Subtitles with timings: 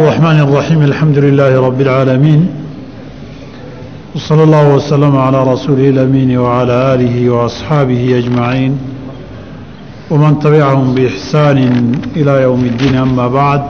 [0.00, 2.40] الرحمن الرحيم الحمد لله رب العالمين
[4.14, 8.78] وصلى الله وسلم على رسوله الأمين وعلى آله وأصحابه أجمعين
[10.10, 11.58] ومن تبعهم بإحسان
[12.16, 13.62] إلى يوم الدين أما بعد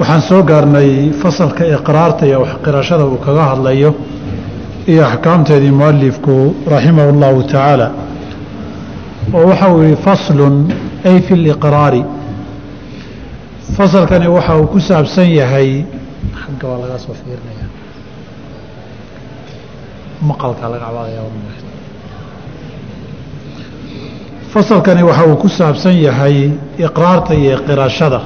[0.00, 3.90] waxaan soo gaarnay fasalka iqraarta iyo waxqirashada uu kaga hadlayo
[4.90, 6.34] iyo axkaamteedii mualifku
[6.74, 7.88] raximah اllahu tacaala
[9.34, 10.54] oo waxa uu yihi faslun
[11.10, 12.02] ay fi liqraari
[13.76, 15.70] fasalkani waxa uu ku saabsan yahay
[16.46, 17.66] agga waa laga soo fiirinaya
[20.28, 21.22] maqalka laga cabaadaya
[24.52, 26.36] fasalkani waxa uu ku saabsan yahay
[26.86, 28.20] iqraarta iyo qirashada.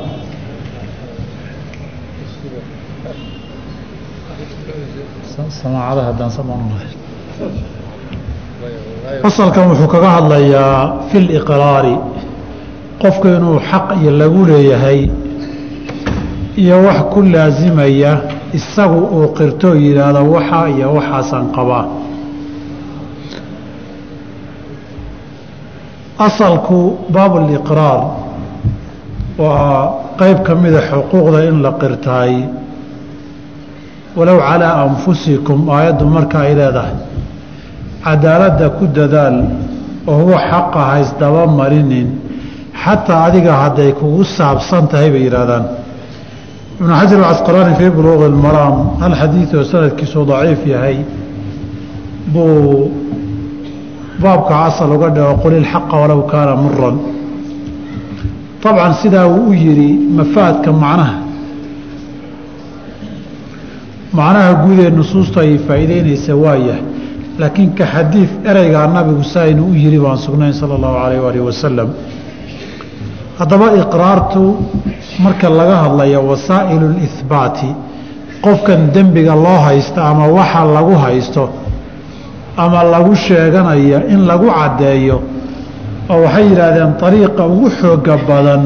[9.23, 11.95] Fasalkan wuxuu kaga hadlayaa fi liqraari
[13.03, 15.01] qofku inuu xaq iyo lagu leeyahay
[16.62, 18.12] iyo wax ku laasimaya
[18.59, 21.84] isagu uu qirtoo yidhaahdo waxaa iyo waxaasaan qabaa.
[26.27, 26.78] Asalku
[27.14, 28.00] baabuliqraar
[29.39, 32.33] waa qeyb ka mida xuquuqda in la qirtaay
[34.16, 36.97] walow calaa anfusikum aayaddu marka ay leedahay
[38.05, 39.36] cadaaladda ku dadaal
[40.09, 42.09] oo huwa xaqa haysdaba marinin
[42.83, 45.64] xataa adiga hadday kugu saabsan tahay bay yidhaahdaan
[46.80, 50.96] ibnu xajar alcasqalaani fii buluuqi ilmaraam hal xadiidoo sanadkiisu daciif yahay?
[52.32, 52.91] Buu
[54.22, 56.97] baabka asal uga dhigo qul ilxaqa walow kaana muran
[58.62, 61.16] dabcan sidaa uu u yidhi mafaadka macnaha
[64.19, 66.82] macnaha guud ee nusuustu ay faa'iideynaysa waayahay
[67.41, 71.88] laakiin ka xadiid ereygaa nabigu saa u yidhi baan sugnayn sala allahu calayh waalihi wasalam
[73.39, 74.42] haddaba iqraartu
[75.25, 77.70] marka laga hadlayo wasaa'ilu lihbaati
[78.45, 81.45] qofkan dembiga loo haysto ama waxa lagu haysto
[82.56, 85.16] ama lagu sheeganaya in lagu caddeeyo
[86.10, 88.62] oo waxay yidhaahdeen ariiqa ugu xooga badan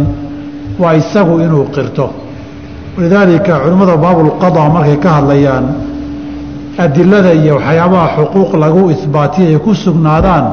[0.78, 2.06] waa isagu inuu qirto.
[2.96, 5.64] Walidaalika culimmada baabulqada markay ka hadlayaan
[6.84, 10.44] adilada iyo waxyaabaha xuquuq lagu ihbaatiya ay ku sugnaadaan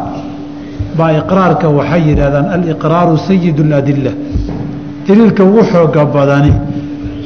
[0.98, 4.12] baa iqraarka waxay yidhahdaan aliqraaru sayid اladila
[5.08, 6.54] daliilka ugu xooga badani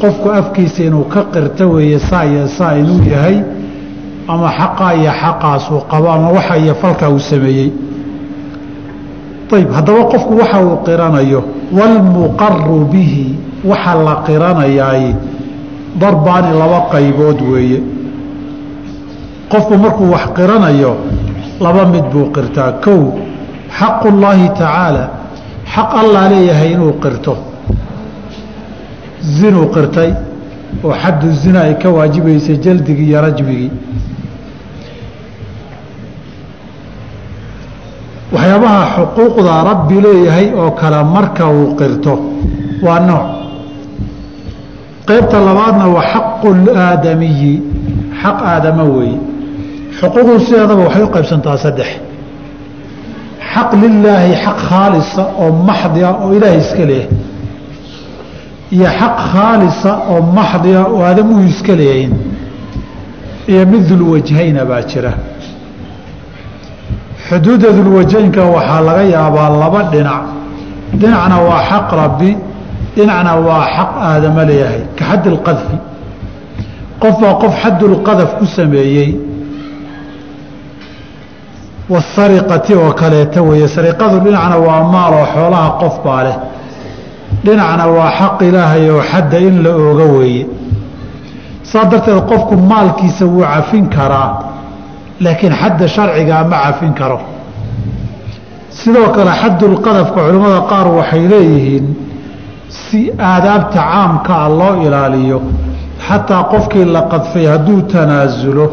[0.01, 3.37] qofku afkiisa inuu ka qirto weeye saa iyo saa inuu yahay
[4.27, 7.69] ama xaqaa iyo xaqaasuu qabo ama waxa iyo falkaa uu sameeyey.
[9.51, 11.41] Ayb haddaba qofku waxa uu qiranayo
[11.77, 13.35] wاlmuqaru bihi
[13.69, 15.05] waxa la qiranayaay
[16.01, 17.79] darbaani laba qaybood weeye.
[19.51, 20.91] Qofku markuu wax qiranayo
[21.59, 22.71] laba mid buu qirtaa.
[22.83, 22.99] Kow
[23.79, 25.03] xaqu llaahi tacaala
[25.73, 27.33] xaq allaa leeyahay inuu qirto.
[29.37, 30.09] Zinuu qirtay
[30.83, 33.71] oo xaddu zina ay ka waajibaysay jaldigii iyo rajmigii
[38.33, 42.13] waxyaabaha xuquuqda rabbi leeyahay oo kale marka uu qirto
[42.85, 43.25] waa nooc.
[45.07, 46.47] Qaybta labaadna waa xaqu
[46.85, 47.53] aadamiyi
[48.21, 49.17] xaq aadama weeye.
[49.99, 51.89] Xuquuqdu sideedaba waxay u qaybsantaa saddex
[53.53, 57.09] xaq lilaahi xaq khaalisa oo maxdi ah oo ilaahay iska leeyahay.
[58.75, 62.13] Iyo xaq khaalisa oo maxdi ah oo aadamuhu iska leeyahin
[63.51, 65.13] iyo mid dulwajhayna baa jira.
[67.27, 70.23] Xuduudda dulwajaynka waxaa laga yaabaa laba dhinac.
[70.99, 72.31] Dhinacna waa xaq rabbi
[72.95, 75.75] dhinacna waa xaq aadama leeyahay ka xaddi اlqadfi
[77.01, 79.09] qof baa qof xaddulqadaf ku sameeyey
[81.93, 83.67] wasariqati oo kaleeta weeye.
[83.75, 86.37] Sariqadu dhinacna waa maal oo xoolaha qof baa leh.
[87.45, 90.43] Dhinacna waa xaq ilaahay oo xadda in la ooga weeye.
[91.71, 94.29] Saa darteed qofku maalkiisa wuu cafin karaa
[95.23, 97.19] laakiin xadda sharcigaa ma cafin karo.
[98.79, 101.85] Sidoo kale xaddulqadafka culimmada qaar waxay leeyihiin
[102.81, 102.99] si
[103.31, 105.39] aadaabta caamkaa loo ilaaliyo.
[106.07, 108.65] Xataa qofkii la qadfay hadduu tanaasulo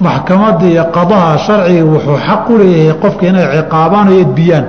[0.00, 4.64] maxkamadda iyo qadaha sharciga wuxuu xaq u leeyahay qofka inay ciqaabaan oo edbiyaan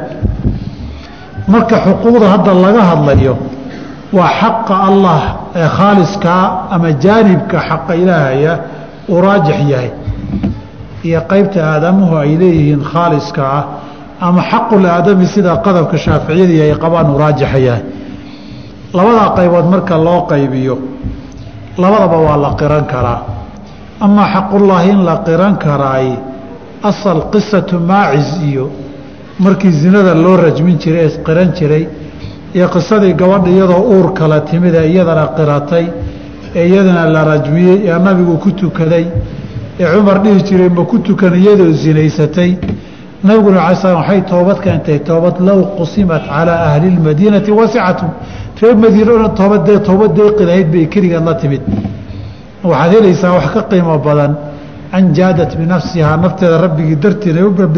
[1.52, 3.34] marka xuquuqda hadda laga hadlayo
[4.18, 5.22] waa xaqa allah
[5.62, 6.44] ee khaaliskaa
[6.74, 8.54] ama jaanibka xaqa ilaahaya
[9.12, 9.92] uu raajix yahay.
[11.08, 13.44] Iyo qeybta aadamuhu ay leeyihiin khaaliska
[14.28, 17.84] ama xaqul aadami sida qadabka shaaficiyadii ay qabaan uu raajixa yahay.
[18.98, 20.76] Labadaa qaybood marka loo qaybiyo
[21.82, 23.20] labadaba waa la qiran karaa
[24.06, 26.08] amaa xaqullaahi in la qiran karaay
[26.90, 28.66] asal qisatu maacis iyo
[29.40, 31.84] markii zinada loo rajmin jiray isqiran jiray
[32.56, 35.86] iyo qisadii gabadha iyadoo uur kala timid ee iyadana qiratay
[36.56, 39.06] ee iyadana la rajmiyey ee nabigu ku tukaday
[39.80, 42.52] ee cumar dhihi jiray ma ku tukan iyadoo zinaysatay
[43.24, 48.10] nabiguna ala slam waxay toobad keentay toobad low qusimat calaa ahli lmadiinati wasicatum
[48.62, 51.62] reer madiinana toobadee toobad deeqi lahayd bay keligeed la timid
[52.64, 54.32] waxaad helaysaa wax ka qiimo badan
[54.92, 56.96] an jaadat binafsihaa nafteeda rabbigii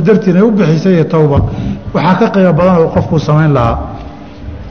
[0.07, 1.37] dartiina u bixisay towba
[1.93, 3.77] waxaa ka qiimo badan oo qofkuu samayn lahaa.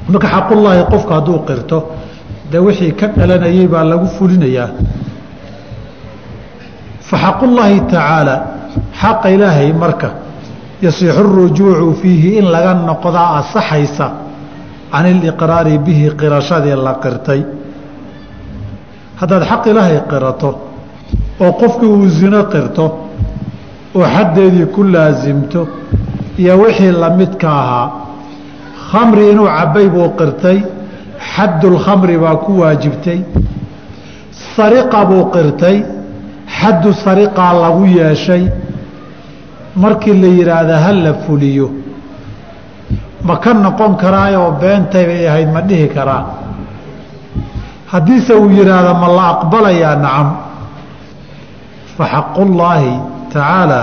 [0.08, 1.78] Marka xaqullaahi qofku hadduu qirto
[2.50, 4.68] dee wixii ka dhalanayay baa lagu fulinayaa.
[7.08, 8.34] Fa xaqullaahi tacaala
[9.00, 10.08] xaqa ilaahay marka
[10.82, 14.06] yasixu rujuucu fiihi in laga noqdaa asaxaysa
[14.92, 17.40] can iliqraari bihi qirashadii la qirtay
[19.20, 20.50] haddaad xaq ilaahay qirato
[21.44, 22.84] oo qofkii uu zino qirto
[23.96, 25.60] oo xaddeedii ku laasimto
[26.42, 27.86] iyo wixii lamidka ahaa
[28.90, 30.58] khamri inuu cabbay buu qirtay
[31.32, 33.18] xaddulkhamri baa ku waajibtay
[34.56, 35.76] sariqa buu qirtay
[36.58, 38.42] xaddu sariqaa lagu yeeshay
[39.82, 41.68] markii la yidhaahda ha la fuliyo
[43.26, 46.22] ma ka noqon karaayoo beentay bay ahayd ma dhihi karaa
[47.92, 50.28] haddiise uu yidhaahda ma la aqbalayaa nacam.
[51.96, 52.92] Fa xaqullaahi
[53.32, 53.80] tacaala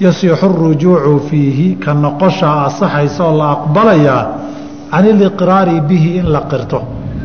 [0.00, 4.22] yasixu rujuucu fiihi ka noqoshaa asaxaysa oo la aqbalayaa
[4.90, 6.80] can iliqraari bihi in la qirto.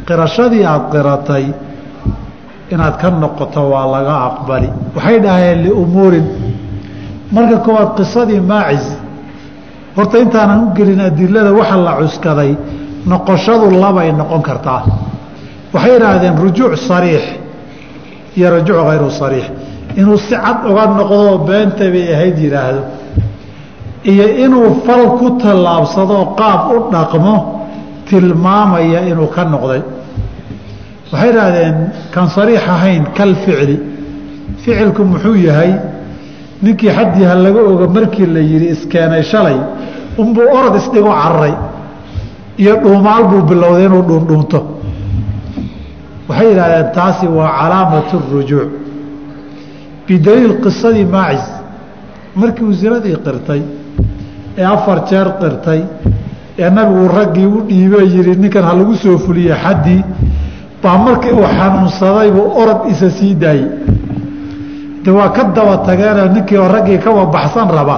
[0.07, 1.45] Qirashadii aada qiratay
[2.73, 4.69] inaad ka noqoto waa laga aqbali.
[4.95, 6.25] Waxay dhahayeen liumuurin.
[7.31, 8.85] Marka koowaad qisadii maacis
[9.97, 12.51] horta intaanan u gelin adilada waxa la cuskaday
[13.11, 14.81] noqoshadu labay noqon kartaa
[15.77, 17.23] waxay idhaahdeen rujuuc sariix
[18.37, 19.45] iyo rujuuc hayru sariix.
[19.99, 22.81] Inuu si cad uga noqdoo beenta bay ahayd yidhaahdo.
[24.11, 27.35] Iyo inuu fal ku tallaabsadoo qaab u dhaqmo
[28.09, 29.81] tilmaamaya inuu ka noqday.
[31.11, 31.75] Waxay idhaahdeen
[32.13, 33.77] kan sariix ahayn kal ficli.
[34.61, 35.71] Ficilku muxuu yahay
[36.63, 39.57] ninkii xaddii ha laga oga markii la yidhi iskeenay shalay.
[40.21, 41.53] Unbuu orod isdhigo cararay
[42.61, 44.59] iyo dhuumaal buu bilowday inuu dhuundhuunto
[46.29, 48.69] waxay yidhahdeen taasi waa calaamatu rujuuc.
[50.07, 51.45] Bidaliil qisadii maacis
[52.39, 53.61] markii uu zinadii qirtay
[54.57, 55.81] ee afar jeer qirtay
[56.63, 60.01] ee nabigu raggii u dhiibe yidhi ninkan ha lagu soo fuliye xaddii
[60.83, 63.67] baa markii uu xanuunsaday buu orod isa sii daayey
[65.03, 67.97] de waa ka daba tageenoo ninkii raggii ka wabaxsan raba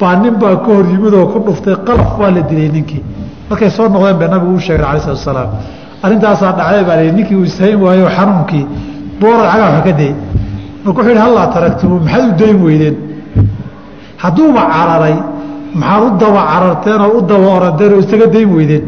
[0.00, 3.02] baa nin baa ka hor yimid oo ku dhuftay qalaf waa la dilay ninkii.
[3.50, 5.50] Markay soo noqdeen bay nabigu u sheegay alai salatu asalaam
[6.04, 8.64] arrintaasaa dhacday baa ninkii uu ishayn waayo xanuunkii
[9.20, 10.14] boorad cagaa wax ka dayey
[10.84, 12.96] marka wuxuu yidhi hallaa taragtumu maxaad u dayn weydeen?
[14.22, 15.16] Hadduuba cararay
[15.80, 18.84] maxaad u daba cararteen u daba oradeen oo isaga dayn weydeen?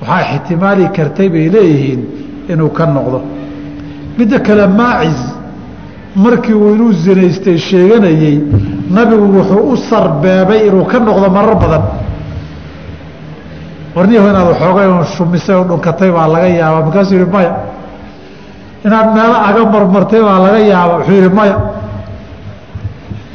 [0.00, 2.00] Waxaa ixtimaali kartay bay leeyihiin
[2.52, 3.18] inuu ka noqdo.
[4.18, 5.20] Midda kale maacis
[6.24, 8.36] markii uu inuu zinaystay sheeganayey
[8.90, 11.82] nabigu wuxuu u sarbeebay inuu ka noqdo marar badan
[13.96, 16.82] warniyahu inaad waxoogay shumisay oo dhunkatay baa laga yaabaa.
[16.86, 17.52] Markaasuu yihi maya
[18.86, 21.56] inaad meelo aga marmartay baa laga yaaba wuxuu yihi maya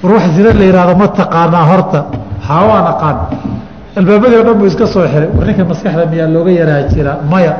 [0.04, 2.00] war wax zina la yihahdo ma taqaanaa horta
[2.48, 3.18] haa waan aqaan
[3.98, 5.30] albaabadii o dhan buu iska soo xiray.
[5.38, 7.54] War ninka maskaxda miyaa looga yaraa jira maya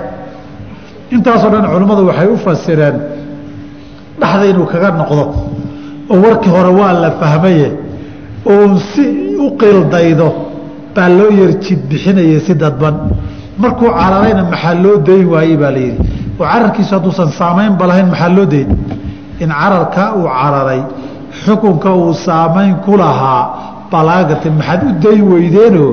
[1.16, 2.96] intaasoo dhan culimmadu waxay u fasireen
[4.22, 5.24] dhaxda inuu kaga noqdo
[6.12, 7.68] oo warkii hore waa la fahmaye
[8.52, 9.04] oon si
[9.44, 10.28] u qildaydo
[10.96, 12.96] baa loo yar jid bixinayay si dadban.
[13.62, 16.00] Markuu cararayna maxaa loo dayn waayey baa layidhi
[16.40, 18.70] oo cararkiisu hadduusan saamaynba lahayn maxaa loo dayn?
[19.44, 20.82] In cararka uu cararay.
[21.44, 23.44] Xukunka uu saamayn ku lahaa.
[23.92, 25.90] Baa laga gartay maxaad u dayn weydeenoo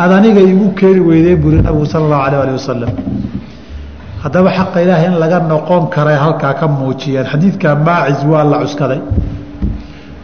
[0.00, 2.90] aad aniga igu keeni weydeen buri nabigu sala allahu alah alih wasalam
[4.22, 9.00] haddaba xaqa ilaahay in laga noqon karay halkaa ka muujiyeen xadiidka maacis waa la cuskaday.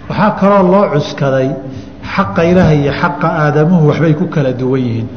[0.09, 1.49] Waxaa kaloo loo cuskaday
[2.15, 5.09] xaqa ilaahay iyo xaqa aadamuhu waxbay ku kala duwan yihiin.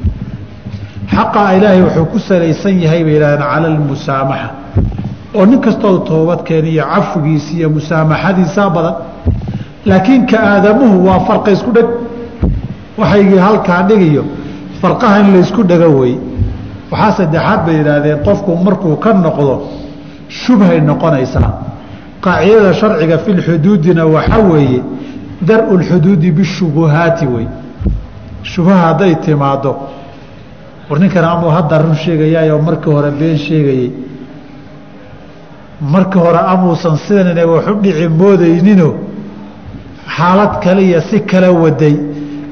[1.15, 4.49] Xaqa ilaahay wuxuu ku salaysan yahay bay yidhahdeen cala almusaamaxa
[5.37, 8.95] oo nin kastoo toobadkeen iyo cafigiisa iyo musaamaxadiisaa badan
[9.85, 11.87] laakiin ka aadamuhu waa farqa isku dheg.
[12.99, 14.23] Waxaygii halkaa dhigiyo
[14.81, 16.13] farqaha in laysku dhego wey.
[16.91, 19.53] Waxaa saddexaad bay yidhaahdeen qofku markuu ka noqdo
[20.29, 21.51] shubhay noqonaysaa.
[22.25, 24.81] Qaacidada sharciga fi lxuduudina waxaa weeye
[25.47, 27.47] dar-u lxuduudi bishubuhaati wey
[28.43, 29.71] shubaha hadday timaado
[30.89, 33.91] war ninkan amuu hadda run sheegayaayoo markii hore been sheegayey
[35.93, 38.93] markii hore amuusan sidanina waxu dhici moodayninoo
[40.15, 41.95] xaalad kale iyo si kala waday.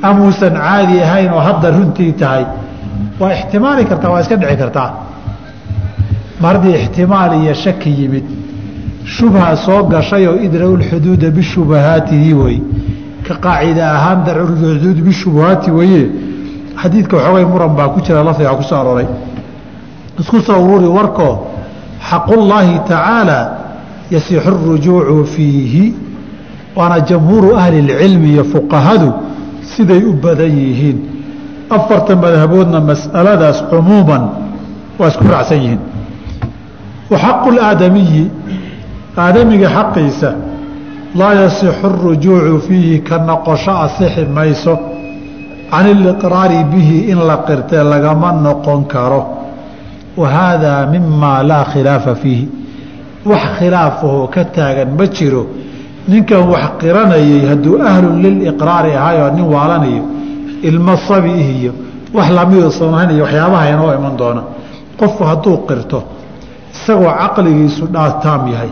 [0.10, 2.46] Amuusan caadi ahayn oo hadda runtii tahay.
[3.20, 4.90] Waa ixtimaali kartaa waa iska dhici kartaa.
[6.42, 8.26] Haddii ixtimaal iyo shaki yimid
[9.16, 12.58] shubha soo gashayoo idra'u lxuduuda bishubahaatihi wey
[13.28, 16.04] ka qaacida ahaan darcuxuduud bishubahaati weye
[16.82, 19.00] xadiidka waxoogay muran baa ku jira lafdiga ku soo
[20.20, 21.36] isku soo ururi warkoo
[22.10, 23.40] xaqullaahi tacaala
[24.12, 25.94] yasixu rujuucu fiihi
[26.76, 29.14] waana jamhuuru ahli اlcilmi iyo fuqahadu
[29.62, 30.98] siday u badan yihiin.
[31.70, 34.24] Afarta madhaboodna mas'aladaas cumuuman
[35.00, 35.80] waa isku raacsan yihiin.
[37.12, 38.32] Wa xaqu اlaadamiyi
[39.24, 40.30] aadamiga xaqiisa
[41.20, 44.76] laa yasixu اrujuucu fiihi ka noqosho asixi mayso.
[45.72, 49.22] Can iliqraari bihi in la qirtee lagama noqon karo.
[50.20, 52.48] Wa haadaa mimaa laa khilaafa fiihi.
[53.30, 55.44] Wax khilaafahoo ka taagan ma jiro.
[56.08, 60.04] Ninkan wax qiranayay hadduu ahlun liliqraari ahayoo nin waalanayo
[60.70, 61.72] ilmo sabi iyo
[62.14, 64.42] wax lamiduusan ahayn iyo waxyaabaha inoo iman doona.
[65.00, 66.00] Qofku hadduu qirto
[66.74, 68.72] isagoo caqligiisu dhaataam yahay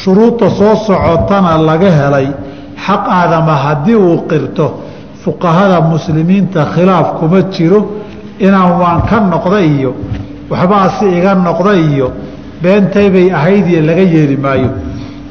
[0.00, 2.28] shuruudda soo socotana laga helay
[2.86, 4.66] xaq aadama haddii uu qirto
[5.22, 7.80] fuqahada muslimiinta khilaaf kuma jiro
[8.46, 9.94] inaan waan ka noqda iyo
[10.50, 12.08] waxbaasi iga noqda iyo
[12.62, 14.70] beentaybay ahayd iyo laga yeeli maayo.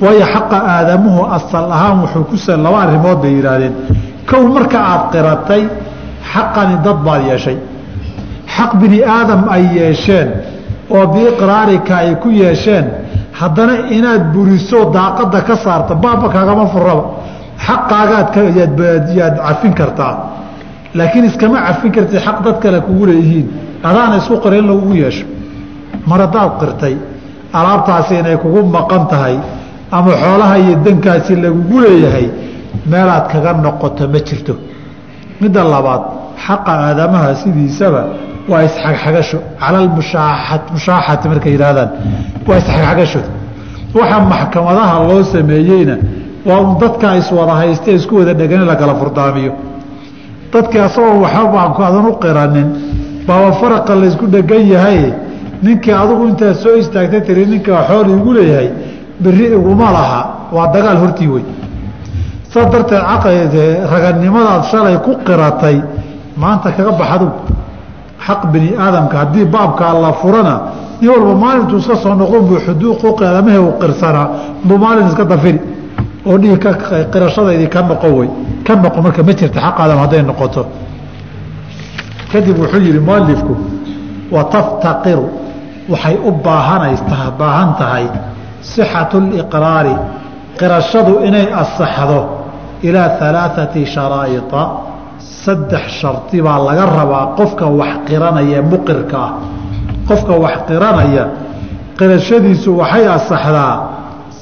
[0.01, 3.73] Waayo xaqa aadamuhu asal ahaan wuxuu ku laba arrimood bay yidhaahdeen.
[4.29, 5.63] Kow marka aad qiratay
[6.33, 7.57] xaqani dad baad yeeshay.
[8.55, 10.29] Xaq bini aadam ay yeesheen
[10.95, 12.85] oo biiqraarika ay ku yeesheen
[13.39, 17.03] haddana inaad buriso daaqada ka saarta baaba kaagama furaba
[17.65, 18.27] xaqaagaad
[19.19, 20.13] yaad cafin kartaa.
[20.97, 23.47] Laakiin iskama cafin kartid xaq dad kale kugu leeyihiin.
[23.83, 25.25] Adaana isku qira in lagugu yeesho.
[26.09, 26.95] Mar haddaad qirtay
[27.57, 29.35] alaabtaasi inay kugu maqan tahay
[29.91, 32.27] ama xoolaha iyo dankaasi lagugu leeyahay
[32.91, 34.53] meelaad kaga noqoto ma jirto.
[35.41, 36.03] Midda labaad
[36.45, 38.01] xaqa aadamaha sidiisaba
[38.51, 39.79] waa isxagxagasho cala
[40.75, 41.89] mushaaxati markay yidhaahdaan.
[42.47, 43.21] Waa isxagxagasho
[43.97, 45.95] waxa maxkamadaha loo sameeyeyna
[46.47, 49.53] waa un dadka iswada haystee isku wada dhegan in la kala furdaamiyo
[50.53, 52.67] dadkii asagoo waxbabaanku adan u qiranin
[53.27, 55.13] baaba faraqa laysku dhegan yahay.
[55.63, 58.69] Ninkii adugu intaad soo istaagtay tiri ninka xool igu leeyahay
[59.23, 60.21] beri iguma laha.
[60.55, 61.43] Waa dagaal hortii wey
[62.53, 63.01] saas darteed
[63.93, 65.77] raganimadaad shalay ku qiratay
[66.37, 67.27] maanta kaga baxadu
[68.27, 70.55] xaq bini aadamka haddii baabkaa la furana
[71.01, 74.27] nin walba maalintuu iska soo noqdo buu xuduuqu aadamahe u qirsanaa
[74.63, 75.59] buu maalin iska dafiri
[76.25, 76.57] oo dhihi
[77.13, 78.29] qirashadaydii ka noqo wey
[78.65, 80.65] ka noqo marka ma jirta xaq aadam hadday noqoto.
[82.31, 83.53] Kadib wuxuu yihi mualifku
[84.31, 85.25] wa taftaqiru
[85.89, 88.05] waxay u baahanaysa baahan tahay
[88.61, 89.95] sixatu liqraari
[90.59, 92.19] qirashadu inay asaxdo
[92.87, 94.41] ilaa alaaثati sharaa'ia
[95.23, 99.31] saddex shardi baa laga rabaa qofka wax qiranaya muqirka ah.
[100.07, 101.23] Qofka wax qiranaya
[101.97, 103.75] qirashadiisu waxay asaxdaa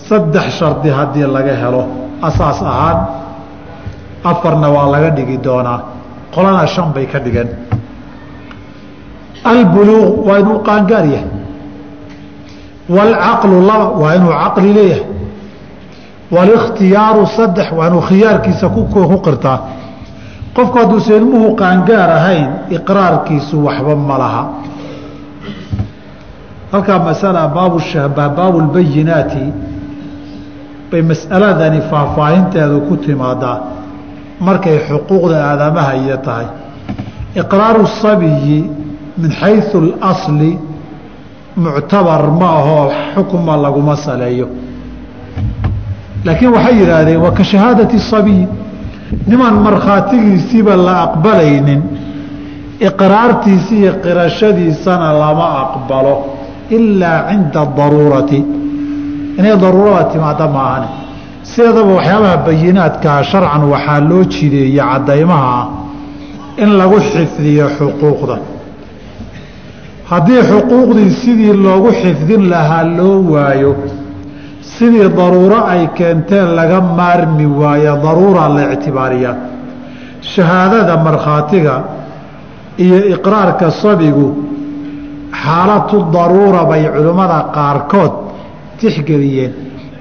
[0.09, 1.83] saddex shardi haddii laga helo.
[2.21, 2.97] Asaas ahaan
[4.23, 5.79] afarna waa laga dhigi doonaa.
[6.33, 7.49] Qolana shan bay ka dhigeen
[9.43, 11.29] albuluuq waa inuu qaangaar yahay.
[12.89, 15.05] Waalcaqlu laba waa inuu caqli leeyahay.
[16.31, 18.85] Walikhtiyaaru saddex waa inuu khiyaarkiisa ku
[19.25, 19.57] qirtaa
[20.55, 24.43] qofku hadduusa ilmuhu qaangaar ahayn iqraarkiisu waxba ma laha.
[26.71, 29.45] Halkaa masala baabu lbayinaati
[30.91, 33.59] bay mas'aladani faahfaahinteedu ku timaadaa
[34.39, 36.47] markay xuquuqda aadamaha iyo tahay.
[37.35, 38.69] Iqraaru sabiyi
[39.17, 40.59] min xayu اlasli
[41.55, 44.47] muctabar ma ahoo xukuma laguma saleeyo.
[46.25, 48.47] Laakiin waxay yidhaahdeen waa ka shahaadati sabiyi
[49.27, 51.81] nimaan markhaatigiisiiba la aqbalaynin
[52.87, 56.15] iqraartiisi iyo qirashadiisana lama aqbalo
[56.77, 58.39] ilaa cinda daruurati.
[59.39, 60.87] Inay daruurada timaada maahane.
[61.49, 65.57] Sideedaba waxyaabaha bayinaadkaa sharcan waxaa loo jideeya caddaymaha
[66.63, 68.37] in lagu xifdiyo xuquuqda.
[70.09, 73.71] Haddii xuquuqdii sidii loogu xifdin lahaa loo waayo
[74.77, 79.35] sidii daruuro ay keenteen laga maarmi waayo daruura la ictibaariyaa.
[80.31, 81.73] Shahaadada markhaatiga
[82.83, 84.27] iyo iqraarka sabigu
[85.43, 88.13] xaalatu daruura bay culimmada qaarkood
[88.79, 89.51] tixgeliyeen.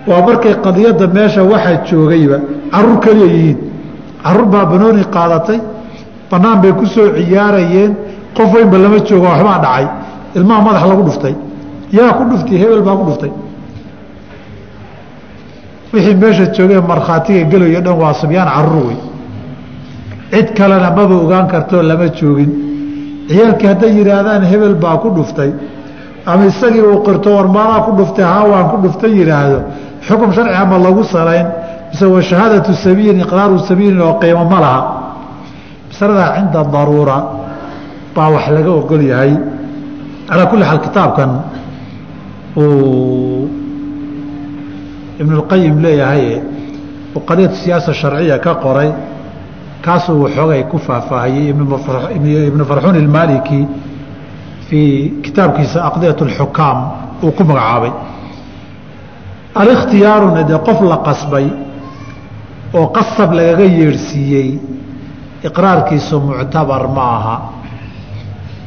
[0.08, 2.38] Waa markay qadiyadda meesha waxaa joogayba
[2.72, 3.58] carruur keliya yihiin.
[4.24, 5.58] Caruur baa banooni qaadatay
[6.30, 7.92] bannaan bay ku soo ciyaarayeen
[8.36, 9.86] qof weynba lama jooga waxbaa dhacay.
[10.36, 11.34] Ilmaha madax lagu dhuftay.
[11.96, 13.32] Yaa ku dhuftay hebel baa ku dhuftay
[15.92, 18.98] wixii meesha joogee markhaatiga gelayo dhan waa subyaan carruur wey
[20.32, 22.50] cid kalena maba ogaan kartoo lama joogin.
[23.28, 25.50] Ciyaalkii hadday yidhaahdaan hebel baa ku dhuftay
[26.30, 29.58] ama isagii uu qirto warmaadaa ku dhuftay haawaan ku dhuftay yidhaahdo
[30.06, 31.46] xukum sharci ama lagu salayn
[31.90, 34.80] mise wa shahaadatu sabiilin iqraaru sabiilin oo qiimo ma laha.
[35.90, 37.16] Masaladaa cinda daruura
[38.14, 39.32] baa wax laga ogol yahay.
[40.28, 41.30] Calaa kulli xaal kitaabkan
[42.56, 43.59] uu
[45.20, 46.24] ibnulqayim leeyahay
[47.16, 48.90] uu qadiyatu siyaasa sharciya ka qoray
[49.84, 51.48] kaasuu waxoogay ku faahfaahiyey
[52.50, 53.60] ibnu farxuun ilmaliki
[54.68, 54.90] fii
[55.24, 56.78] kitaabkiisa aqdiyat اlxukaam
[57.24, 57.92] uu ku magacaabay.
[59.60, 61.46] Alikhtiyaaruna dee qof la qasbay
[62.78, 64.48] oo qasab lagaga yeedhsiiyey
[65.48, 67.36] iqraarkiisu muctabar ma aha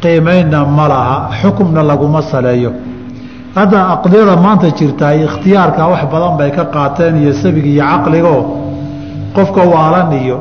[0.03, 2.71] qiimaynna ma laha xukumna laguma saleeyo
[3.55, 8.41] hadda aqdiyada maanta jirtaa ikhtiyaarka wax badan bay ka qaateen iyo sabiga iyo caqligoo
[9.35, 10.37] qofka waalan iyo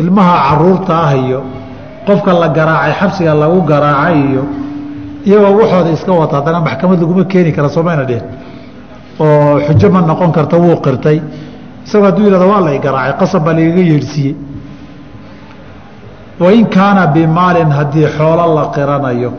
[0.00, 1.40] ilmaha carruurta ah iyo
[2.06, 4.42] qofka la garaacay xabsiga lagu garaacay iyo
[5.28, 6.34] iyagoo waxooda iska wata.
[6.38, 8.22] Haddana maxkamad laguma keeni kara soomayna dheh.
[9.20, 11.18] Oo xujo ma noqon karta wuu qirtay.
[11.86, 14.34] Isagoo hadduu yihahdo waa lay garaacay qasab baa lagaga yeedhsiiyey.
[16.42, 19.30] Wain kaana bimaalin haddii xoolo la qiranayo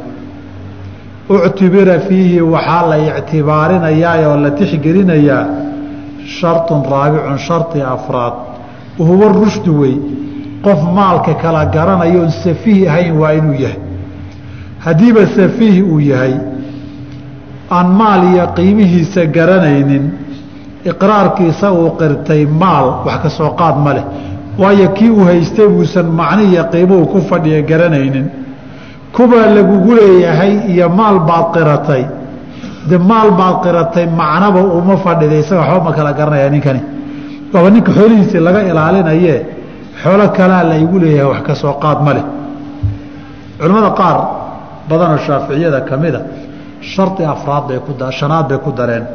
[1.29, 5.45] uctubira fiihi waxaa la ictibaarinayaa oo la tixgelinayaa
[6.37, 8.33] sharطun raabicun shardi afraad.
[8.99, 9.95] Wahuwa rushdu wey
[10.65, 13.79] qof maalka kala garanayo oon safiih ahayn waa inuu yahay.
[14.85, 16.33] Haddiiba safiih uu yahay
[17.71, 20.05] aan maal iyo qiimihiisa garanaynin
[20.91, 24.05] iqraarkiisa uu qirtay maal wax ka soo qaad ma leh
[24.59, 28.25] waayo kii uu haystay buusan macni iyo qiimuhu ku fadhiya garanaynin
[29.15, 32.03] kubaa lagugu leeyahay iyo maal baad qiratay.
[32.89, 36.82] De maal baad qiratay macnaba uma fadhida isaga waxba ma kala garanaya ninkani.
[37.53, 39.36] Waaba ninka xoolihiisii laga ilaalinaye
[40.01, 42.25] xoolo kalaa la igu leeyahay wax ka soo qaad ma leh.
[43.60, 44.17] Culimmada qaar
[44.89, 46.22] badanoo shaaficiyada ka mida
[46.91, 49.05] shardi afraad bay ku shanaad bay ku dareen.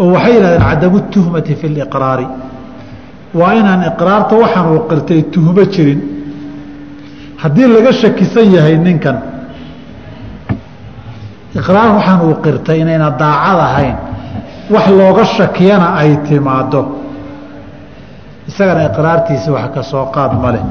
[0.00, 2.26] Oo waxay yidhahdeen cadamu tuhmati fi liqraari
[3.34, 6.00] waa inaan iqraarta waxaan uu qirtay tuhmo jirin
[7.42, 9.16] haddii laga shakisan yahay ninkan
[11.58, 13.96] iqraar waxaan uu qirtay inayna daacad ahayn.
[14.74, 16.80] Wax looga shakiyana ay timaado
[18.48, 20.62] isagana iqraartiisa wax ka soo qaad ma leh.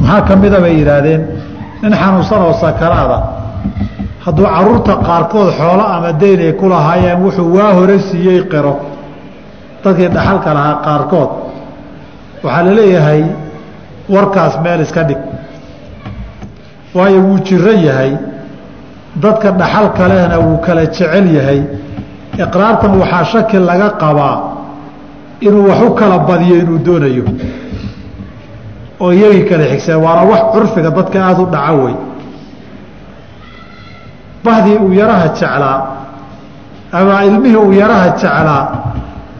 [0.00, 1.22] Maxaa ka mida bay yidhaahdeen
[1.82, 3.18] nin xanuunsan oo sakaraada
[4.24, 8.74] hadduu carruurta qaarkood xoolo ama deyn ay ku lahaayeen wuxuu waa hore siiyey qiro.
[9.84, 11.30] Dadkii dhaxalka lahaa qaarkood
[12.44, 13.20] waxaa la leeyahay
[14.14, 15.18] warkaas meel iska dhig
[16.94, 18.12] waayo wuu jiran yahay.
[19.22, 21.60] Dadka dhaxalka lehna wuu kala jecel yahay.
[22.44, 24.36] Iqraartan waxaa shaki laga qabaa
[25.40, 27.24] inuu wax u kala badiyo inuu doonayo.
[29.00, 31.94] Oo iyagii kala xigseen waana wax curfiga dadka aada u dhaca wey
[34.44, 35.78] bahdii uu yaraha jeclaa
[36.92, 38.62] ama ilmihii uu yaraha jeclaa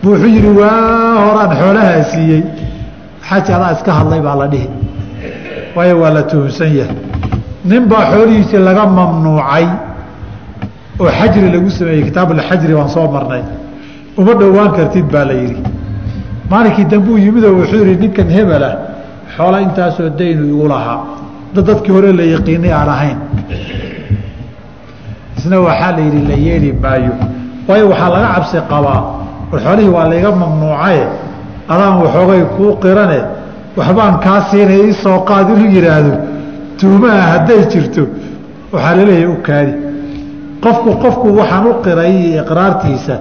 [0.02, 2.42] buu wuxuu yidhi waa horaan xoolahaa siiyey.
[3.28, 4.68] Xaji adaa iska hadlay baa la dhihi.
[5.76, 6.96] Waayo waa la tuhunsan yahay
[7.64, 9.66] nin baa xoolihiisii laga mamnuucay
[11.00, 13.42] oo xajri lagu sameeyey kitaabulxajri waan soo marnay.
[14.18, 15.62] Uma dhowaan kartid baa la yidhi.
[16.50, 18.72] Maalinkii dambuu yimidoo wuxuu yidhi ninkan hebelah
[19.36, 21.00] xoola intaasoo daynu igu lahaa.
[21.54, 23.18] Dad dadkii hore la yaqiinay aan ahayn.
[25.38, 27.12] Isna waxaa la yidhi la yeeli maayo.
[27.68, 29.00] Waayo waxaa laga cabsi qabaa
[29.50, 31.04] war xoolihii waa layga mamnuucaye.
[31.72, 33.20] Adaan waxoogay kuu qirane.
[33.76, 36.12] Waxbaan kaa siinay isoo qaad inuu yidhaahdo
[36.80, 38.02] tuumaha hadday jirto
[38.72, 39.72] waxaa la leeyahay u kaadi
[40.64, 43.14] qofku qofku waxaan u qiray iqraartiisa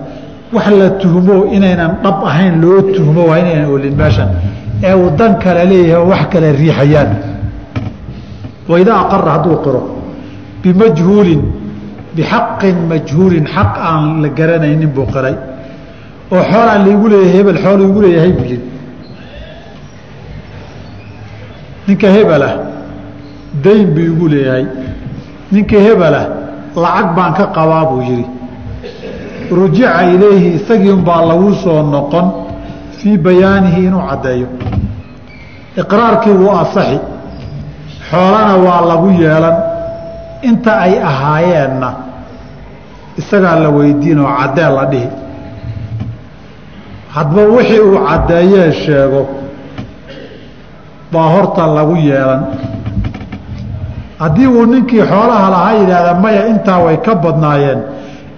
[0.55, 4.29] wax la tuhmo inaynan dhab ahayn loo tuhmo waa inaynan olin meeshan.
[4.83, 7.09] Ee uu dan kale leeyahay wax kale riixayaan.
[8.69, 9.81] Waidaa aqara hadduu qiro
[10.61, 11.41] bimajhuulin
[12.15, 15.35] bixaqin majhuulin xaq aan la garanaynin buu qiray.
[16.33, 18.67] Oo xoolaan laigu leeyahay hebel xool igu leeyahay buu yidhi
[21.87, 22.53] ninka hebelah
[23.63, 24.65] dayn buu igu leeyahay.
[25.51, 26.25] Ninka hebelah
[26.75, 28.25] lacag baan ka qabaa buu yidhi.
[29.51, 32.27] Rujica ilayhi isagii unbaa lagu soo noqon
[32.97, 34.47] fii bayaanihi inuu caddeeyo.
[35.77, 36.97] Iqraarkii wuu asaxi.
[38.09, 39.57] Xoolana waa lagu yeelan.
[40.41, 41.89] Inta ay ahaayeenna
[43.17, 45.09] isagaa la weydiinoo caddee la dhihi.
[47.15, 49.21] Hadba wixii uu caddeeyee sheego
[51.13, 52.41] baa horta lagu yeelan
[54.23, 57.79] haddii uu ninkii xoolaha lahaa yidhaahda maya intaa way ka badnaayeen.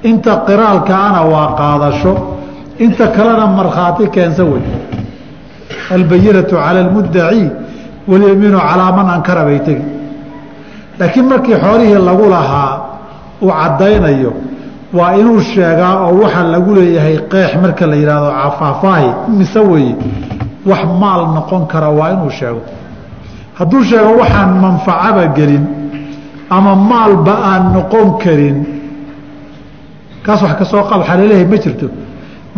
[0.09, 2.13] Inta qiraalkaana waa qaadasho.
[2.85, 4.63] Inta kalena markhaati keensa wey.
[5.95, 7.43] Albayinatu cala almuddaci
[8.09, 9.85] walyamiinu calaa man ankara bay tegi.
[10.99, 12.71] Laakiin markii xoolihii lagu lahaa
[13.41, 14.31] uu caddaynayo
[14.97, 19.95] waa inuu sheegaa oo waxa lagu leeyahay qeex marka la yidhahdo faahfaahi mise weeye
[20.69, 22.61] wax maal noqon kara waa inuu sheego
[23.59, 25.65] hadduu sheego waxaan manfacaba gelin
[26.49, 28.57] ama maalba aan noqon karin.
[30.25, 31.87] Kaas wax ka soo qab waxaa la leeyahay ma jirto.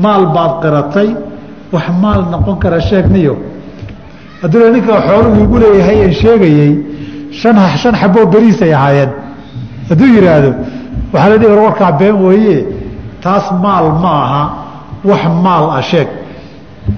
[0.03, 1.09] Maal baad qiratay
[1.73, 3.35] wax maal noqon kara sheegniyo
[4.41, 6.73] hadduu le ninka xooluhu igu leeyahay aan sheegayey
[7.39, 9.11] shan shan xaboo beriisay ahaayeen.
[9.89, 10.51] Hadduu yidhaahdo
[11.13, 12.65] waxaa la dhihi war warkaa been weeye
[13.23, 14.43] taas maal ma aha
[15.09, 16.07] wax maal ah sheeg.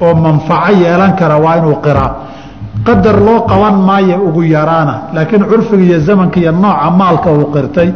[0.01, 2.11] Oo manfaco yeelan kara waa inuu qiraa
[2.85, 4.95] qadar loo qaban maayo ugu yaraana.
[5.13, 7.89] Laakiin curfiga iyo zamanka iyo nooca maalka uu qirtay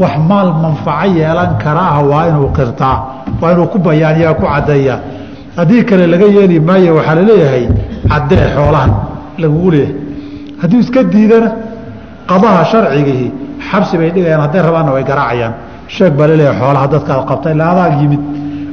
[0.00, 2.96] wax maal manfaco yeelan kara ah waa inuu qirtaa
[3.40, 4.98] waa inuu ku bayaaniyaa ku caddeeyaa.
[5.56, 7.64] Haddii kale laga yeeli maayo waxaa la leeyahay
[8.10, 8.90] caddee xoolahan
[9.42, 9.94] lagugu leeyahay
[10.62, 11.48] hadduu iska diidana
[12.30, 13.30] qadaha sharcigihii
[13.70, 15.52] xabsi bay dhigayaan hadday rabaanna way garaacayaan.
[15.94, 18.22] Sheeg baa la leeyahay xoolaha dadkaad qabta ilaa adaag yimid.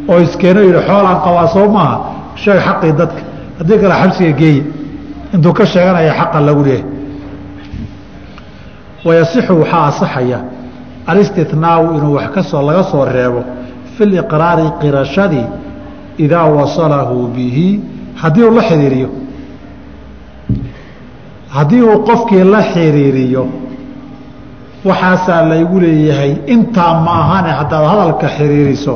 [0.10, 1.95] Oo iskeeno yidhi xoolaan qabaa soo maaha.
[2.41, 3.21] Sheeg xaqii dadka.
[3.60, 4.62] Haddii kale xabsiga geeye
[5.34, 6.86] intuu ka sheeganaya xaqa lagu leeyahay.
[9.06, 10.40] Wayasixu waxaa asaxaya
[11.08, 13.42] alistinaau inuu wax ka soo laga soo reebo
[13.96, 15.46] fi liqraari qirashadii
[16.26, 17.68] idaa wasalahu bihi
[18.22, 19.10] haddii uu la xiriiriyo
[21.56, 23.44] haddii uu qofkii la xiriiriyo
[24.86, 28.94] waxaasaa laygu leeyahay intaa ma ahane haddaad hadalka xiriiriso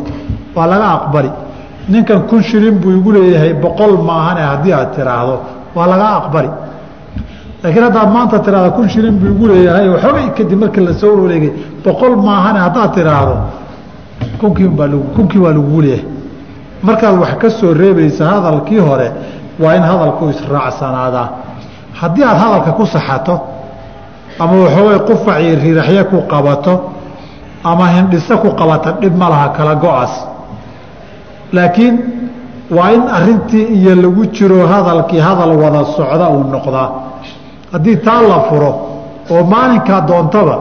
[0.55, 1.31] waa laga aqbali.
[1.89, 5.35] Ninkan kun shilin buu igu leeyahay boqol maahane haddii aad tiraahdo
[5.75, 6.49] waa laga aqbali.
[7.63, 11.51] Laakiin haddaad maanta tiraahdo kun shilin buu igu leeyahay waxoogay kadib markii la wareegay
[11.85, 13.35] boqol maahane haddaad tiraahdo
[14.39, 16.05] kunkiibaa kunkii waa lagugu leeyahay.
[16.83, 19.11] Markaad wax ka soo reebaysa hadalkii hore
[19.59, 21.29] waa in hadalku israacsanaadaa
[21.93, 23.35] haddii aad hadalka ku saxato
[24.39, 26.73] ama waxoogay qufacii riraxye ku qabato
[27.63, 30.13] ama hindhiso ku qabata dhib ma laha kala go'aas.
[31.53, 32.20] Laakiin
[32.71, 36.89] waa in arintii iyo lagu jiro hadalkii hadal wada socda uu noqdaa.
[37.71, 38.71] Haddii taa la furo
[39.29, 40.55] oo maalinkaa doontaba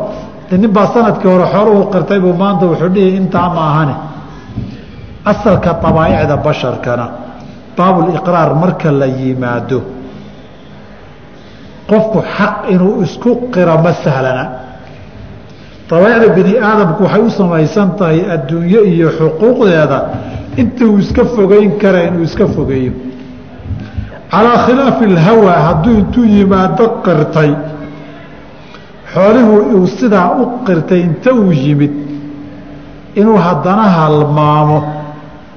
[0.51, 3.63] nin baa sannadkii hore xooluhu qirtay buu maanta wuxuu dhihi intaa ma
[5.25, 7.07] asalka abaaicda basharkana
[7.77, 9.81] baabuliqraar marka la yimaado
[11.91, 14.45] qofku xaq inuu isku qiro ma sahlana.
[15.91, 19.99] Abaicda bini aadamku waxay u samaysan tahay adduunyo iyo xuquuqdeeda
[20.57, 22.93] inta uu iska fogeyn kara inuu iska fogeeyo.
[24.31, 27.51] Calaa khilaafi alhawa hadduu intuu yimaado qirtay
[29.15, 31.93] xoolihuu uu sidaa u qirtay inta uu yimid
[33.15, 34.79] inuu haddana halmaamo.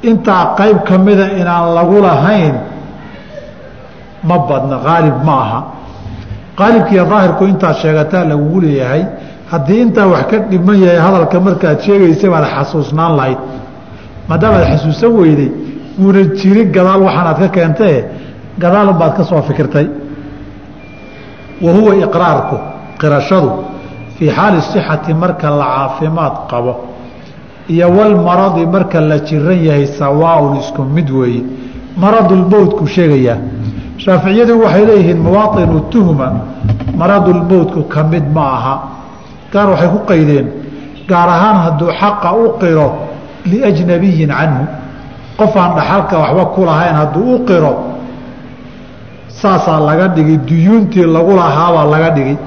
[0.09, 2.55] Intaa qayb ka mida inaan lagu lahayn
[4.27, 5.59] ma badna qaalib ma aha.
[6.59, 9.03] Qaalibkiiyo daahirku intaad sheegataa lagugu leeyahay.
[9.51, 13.37] Haddii intaa wax ka dhiman yahay hadalka markaad sheegaysa baad xasuusnaan lahayd
[14.29, 15.49] maadaamaad xasuusan weyday
[15.99, 17.97] wuuna jirin gadaal waxaanaad ka keentae
[18.61, 19.87] gadaalun baad ka soo fikirtay.
[21.63, 22.57] Wa huwa iqraarku
[23.01, 23.51] qirashadu
[24.17, 26.73] fii xaali sixati marka la caafimaad qabo
[27.73, 31.43] iyo walmaradi marka la jiran yahay sawaaun isku mid weeye.
[32.01, 33.37] Maradulmowtku sheegayaa
[34.03, 36.27] shaaficiyadu waxay leeyihiin muwaainu tuhma
[36.99, 38.75] maradulmowtku ka mid ma aha.
[39.53, 40.47] Gaar waxay ku qaydeen
[41.09, 42.87] gaar ahaan hadduu xaqa u qiro
[43.51, 44.63] liajnabiyin canhu
[45.39, 47.73] qof aan dhaxalka waxba ku lahayn hadduu u qiro
[49.41, 52.37] saasaa laga dhigay duyuuntii lagu lahaabaa laga dhigay.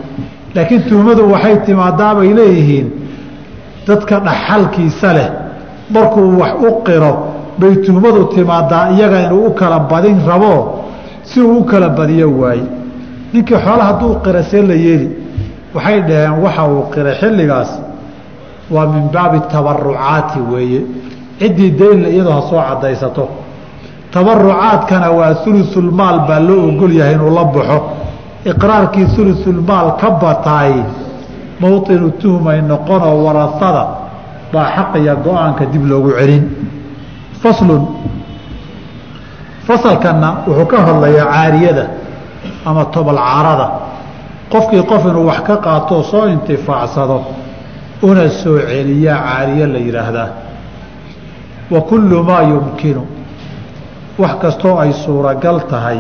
[0.54, 2.86] Laakiin tuhmadu waxay timaadaabay leeyihiin
[3.86, 5.28] dadka dhaxalkiisa leh
[5.94, 7.12] markuu wax u qiro
[7.58, 10.84] bay tuhmadu timaadaa iyaga inuu u kala badin rabo
[11.22, 12.64] si uu u kala badiyo waaye
[13.32, 15.08] ninkii xoola hadduu qira see la yeeli
[15.74, 17.70] waxay dhaheen waxa uu qiray xilligaas
[18.70, 20.80] waa min baabi tabarucaati weeye.
[21.38, 23.28] Ciddii daynla iyadoo ha soo cadaysato
[24.12, 27.78] tabarucaadkana waa ulusulmaal baa loo ogol yahay inuu la baxo.
[28.50, 30.72] Iqraarkii ulusulmaal ka bataay
[31.60, 33.84] mowطinu tuhmay noqonoo warasada
[34.52, 36.44] baa xaqiya go'aanka dib loogu celin.
[37.42, 37.82] Faslun
[39.66, 41.84] fasalkanna wuxuu ka hadlayaa caariyada
[42.68, 43.66] ama tobalcarada
[44.52, 47.16] qofkii qof inuu wax ka qaatoo soo intifaacsado
[48.02, 50.28] una soo celiyaa caariye la yidhaahdaa
[51.70, 53.06] wa kullu maa yumkinu.
[54.18, 55.98] Wax kastoo ay suuragal tahay.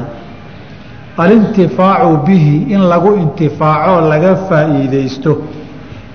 [1.18, 5.32] Alintifaacu bihi in lagu intifaacoo laga faa'iidaysto.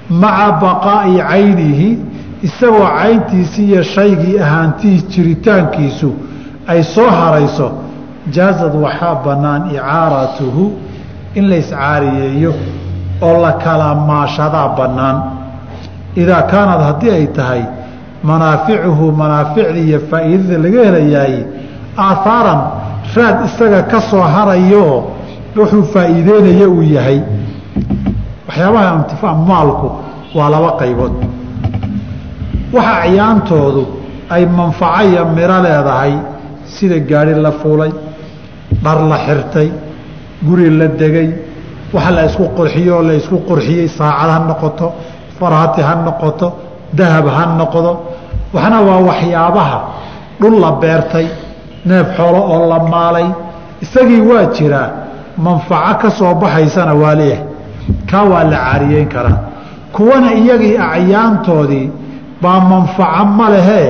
[0.09, 1.99] Maca baqaa'i caynihi
[2.43, 6.09] isagoo cayntiisii iyo shaygii ahaantihi jiritaankiisu
[6.67, 7.71] ay soo harayso
[8.35, 10.65] jaazad waxaa bannaan icaaratuhu
[11.35, 12.53] in la iscaariyeeyo
[13.21, 15.17] oo la kala maashadaa bannaan
[16.15, 17.61] idaa kaanad haddii ay tahay
[18.23, 21.35] manaaficuhu manaaficda iyo faa'iidada laga helayaay
[22.05, 22.61] aahaaran
[23.15, 24.97] raad isaga ka soo harayooo
[25.57, 27.19] wuxuu faa'iideynaya uu yahay
[28.47, 29.87] waxyaabaha intifaac maalku
[30.37, 31.13] waa laba qaybood
[32.75, 33.83] waxa acyaantoodu
[34.35, 36.13] ay manfaco iyo miro leedahay
[36.73, 37.91] sida gaari la fuulay
[38.83, 39.69] dhar la xirtay
[40.47, 41.29] guri la degay
[41.93, 44.87] waxa la isku qurxiyo oo la isku qurxiyey saacad ha noqoto
[45.41, 46.47] faraati ha noqoto
[46.99, 47.91] dahab ha noqdo
[48.55, 49.77] waxna waa waxyaabaha
[50.41, 51.27] dhul la beertay
[51.89, 53.27] neef xoolo oo la maalay
[53.83, 54.89] isagii waa jiraa
[55.45, 57.45] manfaco ka soo baxaysana waa leeyahay
[58.09, 59.39] kaa waa la caariyeyn karaa.
[59.95, 61.87] Kuwana iyagii acyaantoodii
[62.41, 63.89] baa manfaco ma lehee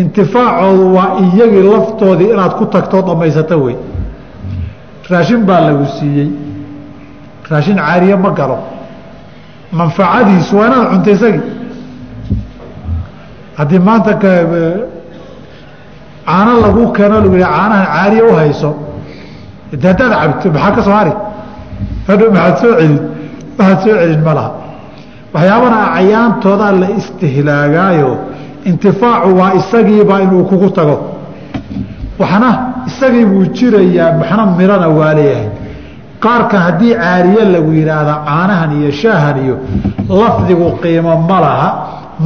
[0.00, 3.76] intifaacoodu waa iyagii laftoodii inaad ku tagtoo dhammaysato wey.
[5.10, 6.28] Raashin baa lagu siiyey.
[7.50, 8.58] Raashin caariye ma galo
[9.78, 11.42] manfacadiisu waa inaad cunta isagii
[13.58, 14.12] haddii maanta
[16.26, 18.70] caano lagu keeno yih caanahan caariye u hayso
[19.72, 21.12] haddaad cabto maxaa ka soo hari?
[22.08, 22.96] Hadho maxaad soo celin
[23.58, 24.50] waxaad soo celin ma laha.
[25.34, 28.10] Waxyaabana acyaantoodaa la istihlaagaayo
[28.68, 30.96] intifaacu waa isagiibaa inuu kugu tago.
[32.20, 32.50] Waxna
[32.88, 35.48] isagii buu jirayaa maxna mirana waa leeyahay
[36.24, 39.56] qaarkan haddii caariye lagu yidhaahda caanahan iyo shaahan iyo
[40.20, 41.68] lafdigu qiimo ma laha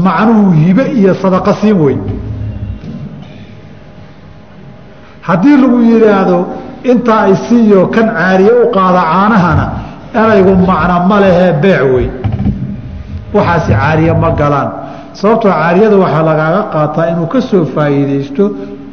[0.07, 1.97] macnuhu hibe iyo sadaqo siin wey
[5.29, 6.39] haddii lagu yidhaahdo
[6.93, 9.67] intaa isiiyo kan caariye u qaada caanahana
[10.21, 12.09] eraygu macno ma lehee beec wey
[13.35, 14.69] waxaasi caariye ma galaan.
[15.19, 18.45] Sababtoo caariyada waxaa lagaaga qaataa inuu ka soo faa'iidaysto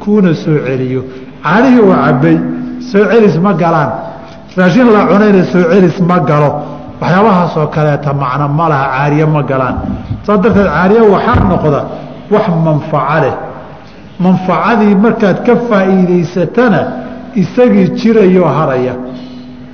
[0.02, 1.02] kuuna soo celiyo.
[1.44, 2.36] Caanihii uu cabbay
[2.90, 3.90] soo celis ma galaan
[4.56, 6.50] raashin la cunayna soo celis ma galo.
[7.00, 9.76] Waxyaabahaasoo kaleeta macno ma laha caariye ma galaan.
[10.26, 11.80] Saas darteed caariye waxaa noqda
[12.30, 13.34] wax manfaco leh.
[14.24, 16.80] Manfacadii markaad ka faa'iidaysatana
[17.34, 18.94] isagii jirayoo haraya.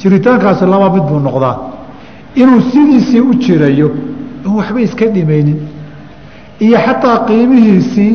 [0.00, 1.56] Jiritaankaasi laba mid buu noqdaa.
[2.34, 3.88] Inuu sidiisii u jirayo
[4.46, 5.58] in waxba iska dhimaynin.
[6.60, 8.14] Iyo xataa qiimihiisii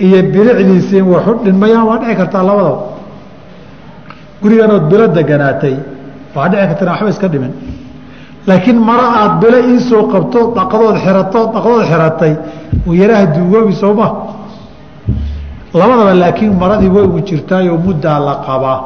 [0.00, 2.78] iyo bilicdiisii waxu dhinmayaan waa dhici kartaa labadaba
[4.42, 5.76] guriganood bilo deganaatay.
[6.34, 7.52] Waa dhici karta in waxba iska dhimin.
[8.46, 12.32] Laakiin maro aada bilo iisoo qabto dhaqadood xirato dhaqadood xiratay
[13.00, 14.08] yaraha duugoobi sooma.
[15.74, 18.78] Labadaba laakiin maradii way ugu jirtaayoo muddaa la qabaa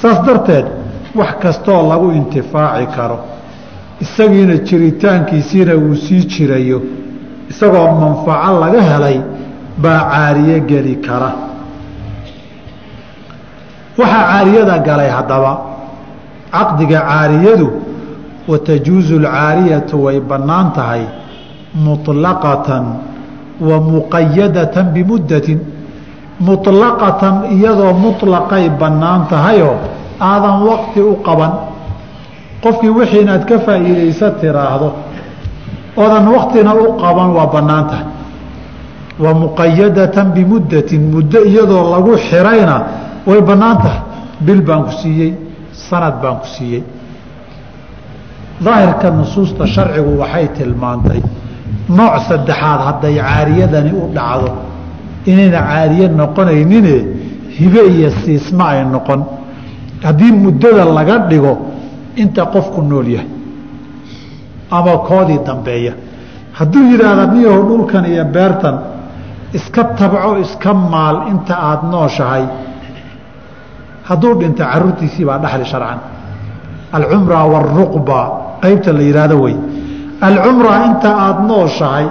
[0.00, 0.66] saas darteed
[1.14, 3.18] wax kastoo lagu intifaaci karo
[4.04, 6.78] isagiina jiritaankiisiina uu sii jirayo
[7.50, 9.18] isagoo manfaco laga helay
[9.82, 11.30] baa caariye geli kara
[13.97, 15.51] waxaa caariyada galay haddaba
[16.51, 17.67] caqdiga caariyadu
[18.47, 21.03] watajuusu alcaariyatu way bannaan tahay
[21.75, 22.85] muطlaqatan
[23.61, 25.59] wa muqayadatan bimuddatin
[26.39, 29.75] muطlaqatan iyadoo muطlaqay bannaan tahayoo
[30.21, 31.51] aadan waqti u qaban
[32.63, 34.89] qofkii wixii inaad ka faa'iidaysa tiraahdo
[35.97, 38.05] oodan waktina u qaban waa bannaan tahay
[39.19, 42.77] wa muqayadatan bimuddatin muddo iyadoo lagu xirayna
[43.26, 44.00] way bannaan tahay
[44.46, 45.32] bil baan ku siiyey
[45.88, 46.82] sanad baan ku siiyey.
[48.64, 51.20] Daahirka nusuusta sharcigu waxay tilmaantay
[51.98, 54.50] nooc saddexaad hadday caariyadani u dhacdo.
[55.30, 56.96] Inayna caariye noqonaynine
[57.58, 59.20] hibe iyo siisma ay noqon.
[60.04, 61.52] Haddii muddada laga dhigo
[62.22, 63.28] inta qofku nool yahay
[64.70, 65.92] ama koodii dambeeya.
[66.58, 68.76] Hadduu yidhaahda niyaho dhulkan iyo beertan
[69.58, 72.44] iska tabco iska maal inta aada nooshahay
[74.08, 75.98] hadduu dhinta caruurtiisii baa dhaxli sharcan.
[76.92, 78.20] Alcumra waaruqba
[78.62, 79.56] qaybta la yidhaahdo wey.
[80.20, 82.06] Alcumra inta aada nooshahay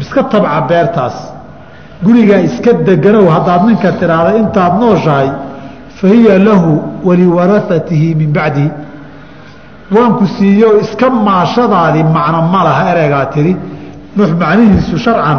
[0.00, 1.16] iska tabca beertaas
[2.04, 5.28] gurigaa iska deganow haddaad ninka tidhaahda intaad nooshahay
[5.98, 6.70] fa hiya lahu
[7.08, 8.70] waliwarahatihi min bacdihi
[9.94, 13.56] waanku siiyo iska maashadaadii macno ma laha ereygaa tiri.
[14.16, 15.38] Nuux macnihiisu sharcan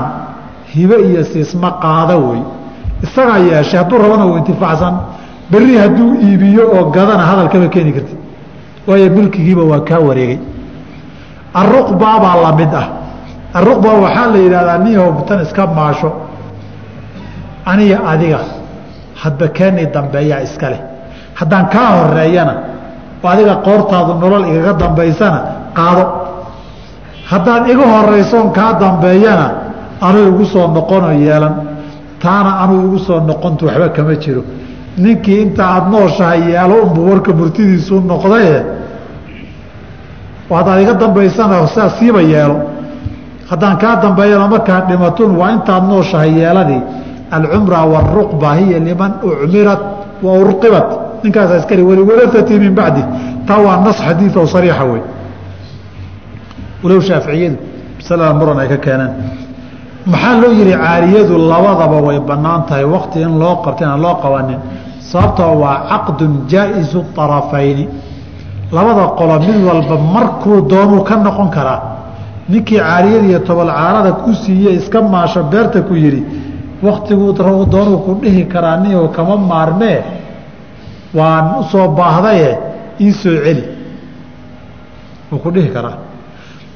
[0.73, 2.41] hibe iyo siisma qaada wey.
[3.03, 4.95] Isagaa yeeshay hadduu rabana u intifaacsan
[5.51, 8.15] berri hadduu iibiyo oo gadana hadalkama keeni karti
[8.87, 10.39] waayo milkigiiba waa kaa wareegay.
[11.61, 12.87] Aruqbaa baa la mid ah.
[13.57, 16.09] Aruqba waxaa la yidhahdaa niyahow tan iska maasho.
[17.71, 18.39] Aniga adiga
[19.21, 20.81] hadba keeni dambeeyaa iska leh.
[21.39, 22.53] Haddaan kaa horeeyana
[23.23, 25.39] oo adiga qoortaadu nolol igaga dambaysana
[25.77, 26.03] qaado.
[27.31, 29.45] Haddaad iga horaysoon kaa dambeeyana
[30.01, 31.53] anuu igu soo noqonoo yeelan.
[32.23, 34.41] Taana anuu igu soo noqontu waxba kama jiro
[34.97, 38.57] ninkii inta aada nooshahay yeelo unbu warka murtidiisuu noqdaye
[40.49, 42.57] oo haddaad iga dambaysana sidaas siiba yeelo.
[43.49, 46.81] Haddaan kaa dambeeyana markaad dhimatun waa intaad nooshahay yeeladii
[47.31, 49.81] alcumra waaruqba hiya liman ucmirat
[50.23, 50.87] wa urqibat.
[51.23, 53.03] Ninkaas askari min bacdi.
[53.47, 55.01] Taa waa nas xadiid oo sariixa wey
[56.83, 57.57] walow shaaficiyadu
[57.97, 59.11] masalada muran ay ka keeneen
[60.05, 64.59] maxaa loo yihi caariyadu labadaba way bannaan tahay wakti in loo qabta inaan loo qabanin.
[65.09, 67.87] Sababtoo waa caqdun jaa-isu طarafayni
[68.71, 71.79] labada qolo mid walba markuu doonuu ka noqon karaa.
[72.49, 76.23] Ninkii caariyada iyo tobolcaarada ku siiye iska maasho beerta ku yidhi
[76.83, 77.33] waktiguu
[77.73, 79.99] doonuu ku dhihi karaa niyow kama maarmee?
[81.13, 82.57] Waan u soo baahdaye
[83.01, 83.63] ii soo celi.
[85.31, 85.97] Wuu ku dhihi karaa.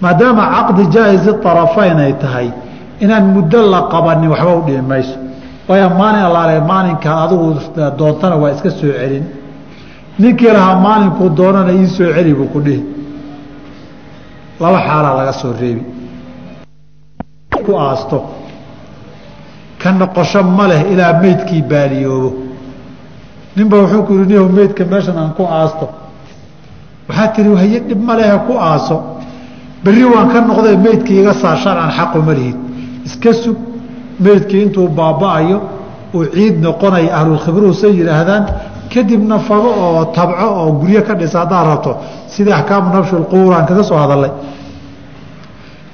[0.02, 2.48] Maadaama caqdi jaa-isi طarafayn ay tahay
[3.04, 5.18] inaan muddo la qabanin waxba u dhihi mayso.
[5.68, 7.48] Waayo maalin allaale maalinkaa adigu
[7.98, 9.26] doontana waa iska soo celin.
[10.20, 12.84] Ninkii lahaa maalinkuu doonana ii soo celi buu ku dhihi.
[14.60, 15.84] Laba xaalaa laga soo reebi.
[17.66, 18.18] Ku aasto.
[19.82, 22.30] Ka noqosho ma leh ilaa meydkii baaliyoobo.
[23.56, 25.90] Ninba wuxuu ku yihi niyow meydka meeshan aan ku aasto.
[27.10, 28.98] Waxaa tihi haye dhib ma lehe ku aaso.
[29.84, 32.64] Berri waan ka noqday meydkii iga saar sharcan xaqu ma lihid
[33.06, 33.58] iska sug.
[34.20, 35.58] Meydkii intuu baaba'ayo
[36.15, 38.44] uu ciid noqonaya ahlulkhibruhu say yidhaahdaan
[38.94, 41.91] kadibna fago oo tabco oo guryo ka dhisa haddaad rabto
[42.34, 44.32] sidii axkaamu nabshulqubuur aan kaga soo hadalnay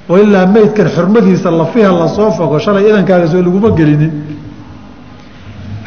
[0.10, 4.14] oo ilaa meydkan xurmadiisa lafiha la soo fogo shalay idankaaga soo laguma gelinin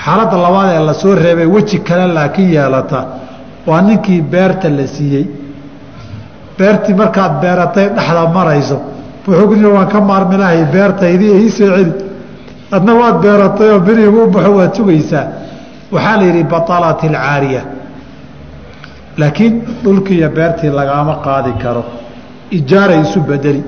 [0.05, 3.01] xaaladda labaad ee la soo reebay weji kale laakiin yeelata
[3.69, 5.25] waa ninkii beerta la siiyey.
[6.59, 8.77] Beertii markaad beeratay dhexda marayso
[9.27, 11.93] wuxuu waan ka maarmi lahay beertaydii ii soo celi
[12.77, 15.27] adna waad beeratay oo berihigu u baxo waad sugaysaa.
[15.93, 17.63] Waxaa la yidhi batalat alcaariya
[19.21, 21.85] laakiin dhulkii iyo beertii lagaama qaadi karo.
[22.51, 23.63] Ijaaray isu bedeli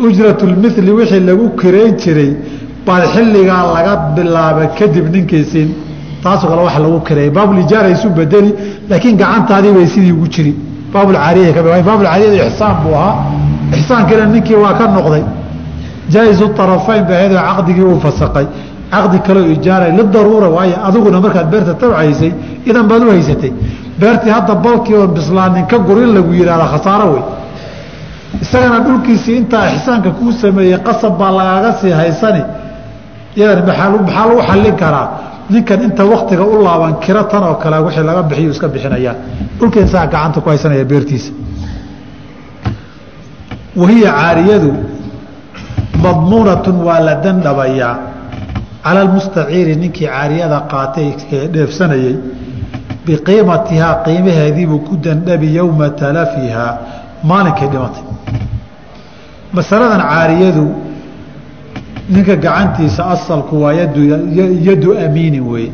[0.00, 2.32] ujratulmili wixii lagu kirayn jiray
[2.86, 5.68] baad xilligaa laga bilaaba kadib ninkiisiin
[6.22, 8.50] taasoo kale waa lagu kireeyay baabulijaara isu bedeli
[8.90, 10.52] laakiin gacantaadii bay sidii ugu jiri
[10.92, 13.14] baabulcaariya ka baabulcaariyada ixsaan buu ahaa
[13.76, 15.22] ixsaankiina ninkii waa ka noqday.
[16.12, 18.46] Jaa-isu طarafayn ba ahaydoo caqdigii uu fasaqay.
[18.92, 22.30] Caqdi kaleo ijaaray lidaruura waayo adiguna markaad beerta tabcaysay
[22.68, 23.52] idan baad u haysatay.
[24.00, 27.22] Beertii hadda balkii oon bislaanin ka gur in lagu yidhahda khasaaro wey
[28.42, 32.42] isagana dhulkiisii intaa ixsaanka kuu sameeyey qasab baa lagaaga sii haysani.
[33.36, 35.06] Iyadan maxaa lagu xallin karaa?
[35.50, 39.16] Ninkan inta waktiga u laaban kiro tan oo kale wixii laga bixiyu iska bixinayaan
[39.58, 41.30] dhulka insaga gacanta ku haysanaya beertiisa
[43.80, 44.72] wahiya caariyadu
[46.04, 47.94] madmuunatun waa la dandhabayaa
[48.84, 51.08] cala almustaciiri ninkii caariyada qaatay
[51.54, 52.14] dheefsanayey
[53.06, 56.72] biqiimatihaa qiimaheediibuu ku dandhabi yowma talafihaa
[57.30, 58.04] maalinkay dhimatay.
[59.56, 60.66] Masaladan caariyadu
[62.14, 63.72] ninka gacantiisa asalku waa
[64.68, 65.72] yadu amiinin weeye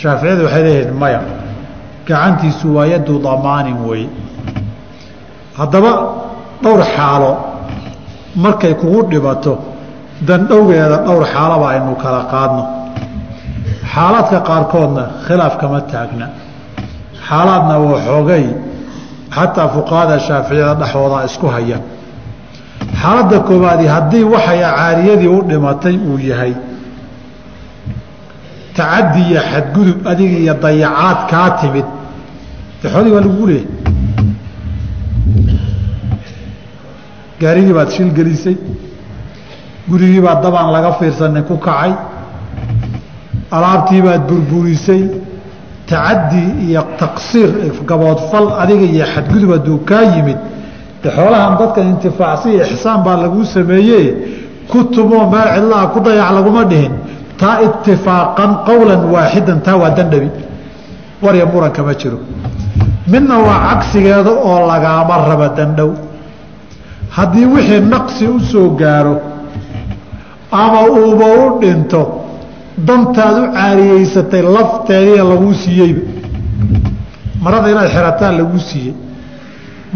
[0.00, 1.20] shaaficiyadu waxay leeyihiin maya
[2.08, 4.08] gacantiisu waa yadu damaanin weeye
[5.58, 5.92] haddaba
[6.62, 7.30] dhowr xaalo
[8.44, 9.52] markay kugu dhibato
[10.28, 12.64] dandhowgeeda dhowr xaalaba aynu kala qaadno.
[13.92, 16.26] Xaalaadka qaarkoodna khilaaf kama taagna.
[17.28, 18.44] Xaalaadna waa xoogay
[19.36, 21.78] xataa fuqahada shaaficiyada dhexoodaa isku haya
[23.00, 26.54] xaaladda koowaadi haddii waxay caariyadii u dhimatay uu yahay
[28.76, 31.86] tacadi iyo xadgudub adiga iyo dayacaad kaa timid
[32.82, 33.68] de xoolihii waa lagugu leeyahy
[37.40, 38.56] gaarigii baad shil gelisay.
[39.90, 41.92] Gurigii baad dabaan laga fiirsanin ku kacay.
[43.56, 45.02] Alaabtii baad burburisay.
[45.88, 47.50] Tacadi iyo taqsiir
[47.88, 50.38] gaboodfal adiga iyo xadgudub hadduu kaa yimid
[51.02, 54.00] de xoolahan dadkan intifaacsiya ixsaan baa laguu sameeye
[54.70, 56.92] ku tumoo meel cidlaha ku dayac laguma dhihin.
[57.40, 60.28] Taa itifaaqan qowlan waaxidan taa waa dandhabi
[61.24, 62.18] warya muranka ma jiro.
[63.12, 65.90] Midna waa cagsigeeda oo lagaama raba dandhow
[67.16, 69.14] haddii wixii naqsi u soo gaaro
[70.62, 72.00] ama uuba u dhinto
[72.86, 76.02] dantaad u caariyeysatay lafteediia laguu siiyeyba
[77.44, 78.94] marada inaad xirataa laguu siiyey.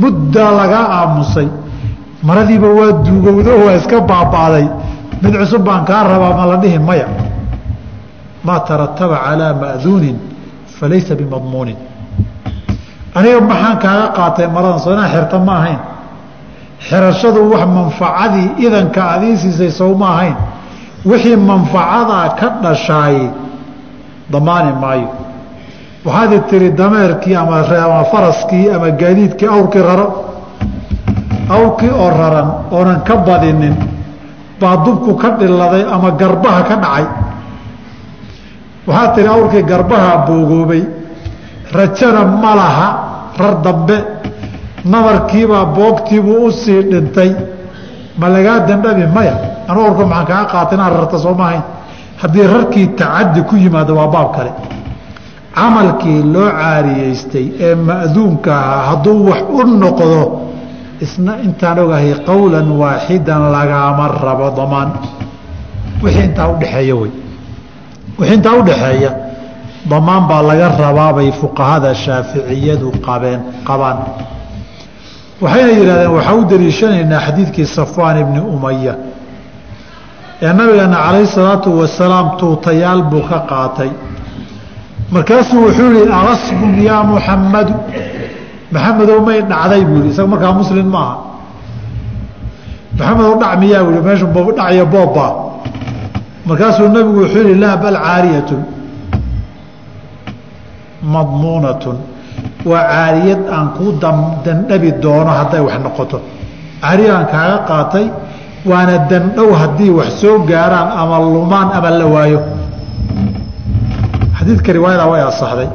[0.01, 1.49] Muddaa lagaa aamusay.
[2.29, 4.67] Maradiiba waa duugowdo waa iska baaba'day.
[5.23, 7.09] Mid cusub baan kaa rabaa ma la dhihi maya.
[8.47, 10.17] Maa tarataba calaa ma'duunin
[10.79, 11.77] falaysa bimadmuunin
[13.19, 15.81] aniga maxaan kaaga qaatay maradan soo inaan xirta ma ahayn
[16.81, 20.37] xirashadu wax manfacadii idanka aad ii siisay ahayn.
[21.05, 23.31] Wixii manfacadaa ka dhashaay
[24.31, 25.09] damaani maayo.
[26.05, 30.09] Waxaad tiri dameerkii ama faraskii ama gaadiidkii awrkii raro.
[31.51, 33.77] Awrkii oo raran oonan ka badinin
[34.61, 37.07] baa dubku ka dhiladay ama garbaha ka dhacay.
[38.87, 40.83] Waxaad tihi awrkii garbaha boogoobay
[41.73, 42.89] rajana ma laha
[43.39, 43.97] rar dambe
[44.85, 47.31] nabarkiibaa boogtiibuu u sii dhintay.
[48.19, 49.35] Ma lagaa dandhabi maya.
[49.69, 51.63] Anu awrka maxaan kaa qaata inaan rarta soo maahayn
[52.23, 54.53] haddii rarkii tacadi ku yimaado waa baab kale.
[55.55, 60.21] Camalkii loo caariyeystay ee ma'duunka ahaa hadduu wax u noqdo
[61.05, 64.91] isna intaan ogahay qowlan waaxidan lagaama rabo damaan.
[66.03, 67.11] Wixii intaa udhexeeya wey.
[68.19, 69.11] Wixii intaa udhexeeya
[69.91, 73.99] damaan baa laga rabaabay fuqahada shaaficiyadu qabeen qabaan
[75.41, 78.95] waxayna yidhahdeen waxaa u daliishanaynaa xadiidkii safwaan ibni umaya
[80.43, 83.91] ee nabigeena calayhi salaatu wasalaam tuutayaal buu ka qaatay.
[85.11, 87.75] Markaasuu wuxuu yihi agasbun yaa muxammadu
[88.73, 91.17] maxamedow may dhacday buu yihi isaga markaa muslim maaha.
[92.99, 94.27] Maxamedow dhac miyaa buu yihi meeshu
[94.59, 95.27] dhacyo boobba.
[96.49, 98.63] Markaasuu nabigu wuxuu yihi laa bal caariyatun
[101.15, 101.97] madmuunatun
[102.65, 103.93] waa caariyad aan kuu
[104.45, 106.19] dandhabi doono hadday wax noqoto.
[106.83, 108.07] Caariya aan kaaga qaatay
[108.71, 112.41] waana dandhow haddii wax soo gaaraan ama lumaan ama la waayo.
[114.39, 115.69] Xadiidka riwaayada way asaxday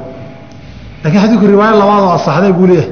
[1.03, 2.91] lakiin xadiidku riwaaya labaadoo asaxday buu leeyahay.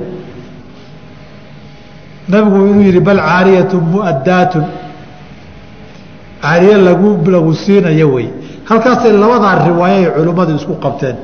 [2.31, 4.65] Nabigu inuu yihi bal caariyatu mu'addaatun.
[6.41, 8.27] Caariye lagu lagu siinayo wey
[8.69, 11.15] halkaasay labadaa riwaayo ay culimmadu isku qabteen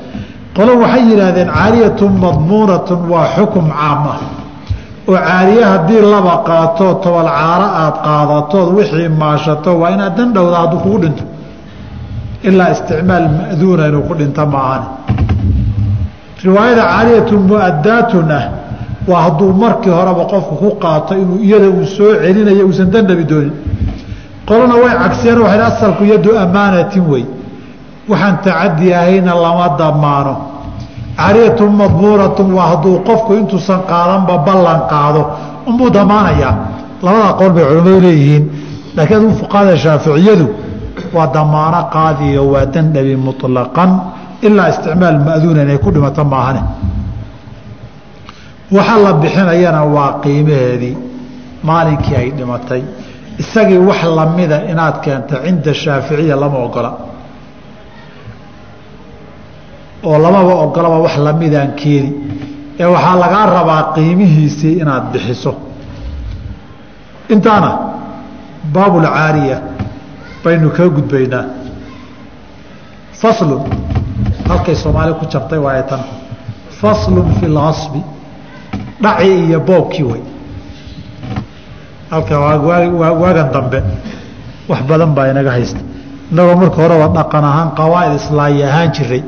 [0.57, 4.19] qolo waxay yidhaahdeen caariyatu madmuunatun waa xukum caam ah
[5.09, 10.79] oo caariye haddii laba qaatoo tobol caaro aada qaadatood wixii maashato waa inaad dandhowda hadduu
[10.83, 11.23] kugu dhinto.
[12.47, 14.87] Ilaa isticmaal ma'duuna inuu ku dhinto maahane
[16.45, 18.43] riwaayada caariyatu mu'addaatun ah
[19.09, 23.53] waa hadduu markii horeba qofku ku qaato inuu iyada uu soo celinayo uusan dandhabi doonin.
[24.47, 27.23] Qolona way cagsiyeen waxay asalku yaddu ammaanatin wey
[28.09, 30.33] waxaan tacadi ahayna lama damaano.
[31.17, 35.21] Caariyatu madmuuratun waa hadduu qofku intuusan qaadanba ballan qaado.
[35.69, 36.53] Unbuu damaanayaa.
[37.03, 38.43] Labadaa qowl bay culimmadu leeyihiin.
[38.95, 40.45] Laakiin aduu fuqahada shaaficiyadu
[41.15, 43.89] waa damaano qaadiyo waa dandhabi muطlaqan
[44.45, 46.61] ilaa isticmaal ma'duuna inay ku dhimato maahane.
[48.75, 50.95] Waxa la bixinayana waa qiimaheedii.
[51.67, 52.81] Maalinkii ay dhimatay.
[53.41, 56.91] Isagii wax lamida inaad keento cinda shaaficiya lama ogola
[60.03, 62.09] oo lamaba ogolaba wax lamidaan keeni
[62.79, 65.51] ee waxaa lagaa rabaa qiimihiisii inaad bixiso.
[67.33, 67.69] Intaana
[68.73, 69.57] baabulcaariya
[70.43, 71.43] baynu kaga gudbaynaa.
[73.21, 73.61] Faslun
[74.49, 75.99] halkay soomaali ku jabtay waaye tan.
[76.81, 78.01] Faslun fi lcasbi
[79.03, 80.21] dhaci iyo boobkii wey
[82.11, 82.35] halka
[83.21, 83.79] waagan dambe
[84.69, 85.81] wax badan baa inaga haysta.
[86.31, 89.21] Innagoo marka horeba dhaqan ahaan qawaa'id islaayi ahaan jiray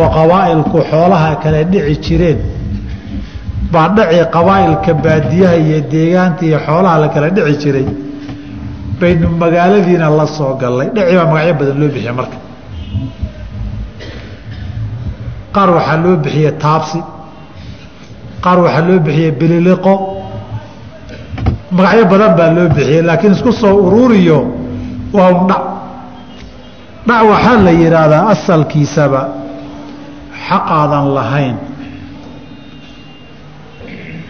[0.00, 2.38] oo qawaa'ilku xoolaha kale dhici jireen.
[3.72, 7.86] Baa dhaci qawaa'ilka baadiyaha iyo deegaanta iyo xoolaha la kala dhici jiray.
[9.00, 10.88] Baynu magaaladiina la soo gallay.
[10.96, 12.36] Dhaci baa magacyo badan loo bixiya marka.
[15.54, 16.98] Qaar waxaa loo bixiyey taabsi.
[18.44, 19.94] Qaar waxaa loo bixiyey bililiqo.
[21.76, 24.38] Magacyo badan baa loo bixiyey laakiin isku soo ururiyo
[25.16, 25.62] waa un dhac.
[27.08, 29.20] Dhac waxaa la yidhaahdaa asalkiisaba
[30.48, 31.56] xaqaadan lahayn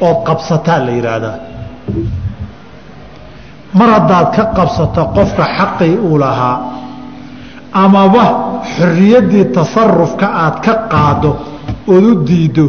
[0.07, 1.37] ood qabsataa la yidhaahdaa
[3.79, 6.57] mar haddaad ka qabsato qofka xaqii uu lahaa
[7.85, 8.25] amaba
[8.75, 11.31] xorriyaddii tasarufka aad ka qaado
[11.95, 12.67] ood u diiddo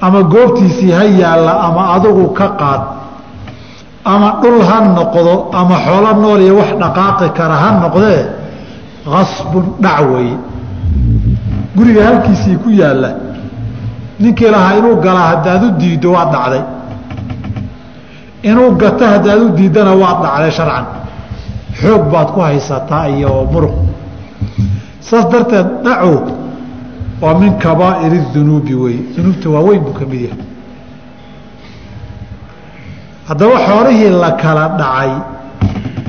[0.00, 2.82] ama goobtiisii ha yaalla ama adigu ka qaad
[4.04, 8.20] ama dhul ha noqdo ama xoolo nool iyo wax dhaqaaqi kara ha noqdee
[9.12, 10.36] qasbun dhac weeye
[11.76, 13.10] guriga halkiisii ku yaalla.
[14.20, 16.62] Ninkii lahaa inuu galaa haddaad u diiddo waad dhacday.
[18.50, 20.84] Inuu gato haddaad u diiddana waad dhacday sharcan.
[21.80, 23.74] Xoog baad ku haysataa iyo muruq.
[25.00, 26.14] Saas darteed dhacu
[27.22, 30.44] waa min kabaa'ir dunuubi weeye dunuubta waaweyn buu ka mid yahay.
[33.28, 35.10] Haddaba xoolihii la kala dhacay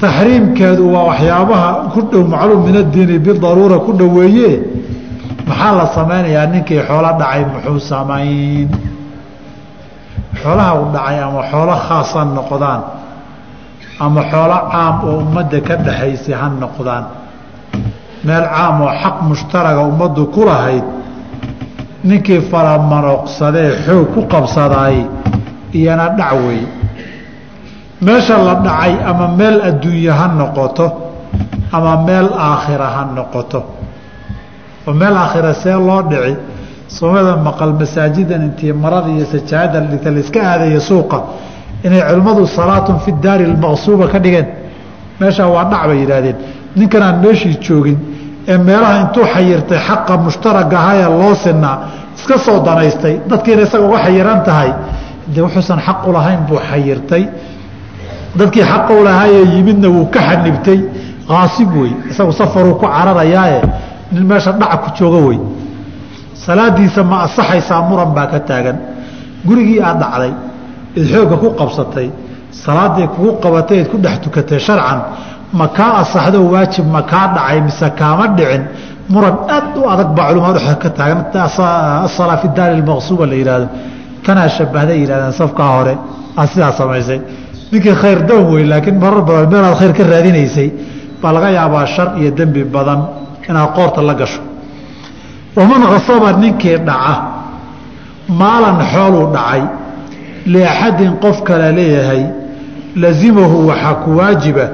[0.02, 4.50] taxriimkeedu waa waxyaabaha ku dhow macluum min addiini bidaruura ku dhoweeye
[5.52, 6.46] maxaa la samaynayaa?
[6.54, 8.70] Ninkii xoolo dhacay muxuu samayn.
[10.42, 12.82] Xoolaha u dhacay ama xoolo khaasa noqdaan
[14.06, 17.04] ama xoolo caam oo ummadda ka dhaxaysay ha noqdaan.
[18.26, 20.86] Meel caam oo xaq mushtaraga ummaddu ku lahayd
[22.10, 24.98] ninkii faramanoqsadee xoog ku qabsadaay
[25.80, 26.68] iyana dhac weeye
[28.06, 30.86] meesha la dhacay ama meel adduunye ha noqoto
[31.72, 33.60] ama meel aakhira ha noqoto
[34.88, 36.36] oo meel aakhira see loo dhici
[36.88, 41.20] soomada maqal masaajidan intii marada iyo sajaada dhigta laiska aadaya suuqa
[41.86, 44.48] inay culimmadu salaatun fi daari lmaqsuuba ka dhigeen.
[45.20, 46.36] Meeshaa waa dhac yidhaahdeen.
[46.76, 47.98] Ninkan meeshii joogin
[48.48, 51.78] ee meelaha intuu xayirtay xaqa mushtarag ahayee loo sinaa
[52.18, 53.16] iska soo danaystay.
[53.30, 54.72] Dadkiina isaga uga xayiran tahay.
[55.34, 57.24] Dee wuxuusan xaq lahayn buu xayirtay.
[58.40, 60.80] Dadkii xaqa u lahaayee yimidna wuu ka xanibtay
[61.28, 63.62] kaasib wey isagu safaruu ku cararayaaye
[64.12, 65.40] nin meesha dhaca ku jooga wey
[66.46, 68.78] salaadiisa ma asaxaysaa muran baa ka taagan.
[69.48, 70.34] Gurigii aad dhacday
[70.96, 71.10] id
[71.42, 72.08] ku qabsatay
[72.64, 75.00] salaaday kugu qabatay ku dhex tukatay sharcan
[75.60, 78.64] ma kaa asaxdo waajib ma kaa dhacay mise kaama dhicin?
[79.14, 81.20] Muran aad u adag baa culimadu dhexe ka taagan.
[82.08, 83.68] Asalaa fi daari lmaqsuuba la yidhaahdo
[84.26, 85.94] tanaa shabahday yidhahdeen safkaa hore.
[86.38, 87.20] Aad sidaa samaysay.
[87.72, 90.70] Ninkii khayr doon wey laakiin marar badan meelaad khayr ka raadinaysay
[91.22, 93.00] baa laga yaabaa shar iyo dembi badan
[93.50, 94.42] inaad qoorta la gasho.
[95.56, 97.16] Waman khasaba ninkii dhaca
[98.40, 99.62] maalan xooluu dhacay
[100.54, 102.24] liaxadin qof kale leeyahay
[102.96, 104.66] lazimahu waxaa ku waajiba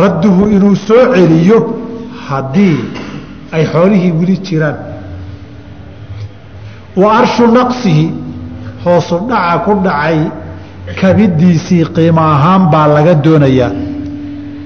[0.00, 1.58] radduhu inuu soo celiyo
[2.28, 2.78] haddii
[3.52, 4.76] ay xoolihii weli jiraan.
[6.96, 8.06] Wa arshu naqsihi
[8.84, 10.18] hoosu dhaca ku dhacay
[11.00, 13.70] kabidiisii qiimo ahaan baa laga doonayaa.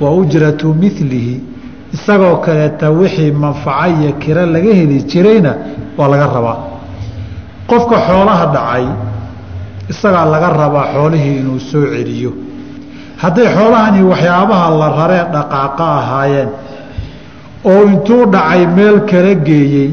[0.00, 1.49] Wa ujratu milihi
[1.94, 5.52] isagoo kaleeta wixii manfaco iyo kiro laga heli jirayna
[5.98, 6.58] waa laga rabaa.
[7.70, 8.84] Qofka xoolaha dhacay
[9.92, 12.32] isagaa laga rabaa xoolihii inuu soo celiyo.
[13.22, 16.48] Hadday xoolahani waxyaabaha la raree dhaqaaqa ahaayeen
[17.70, 19.90] oo intuu dhacay meel kala geeyey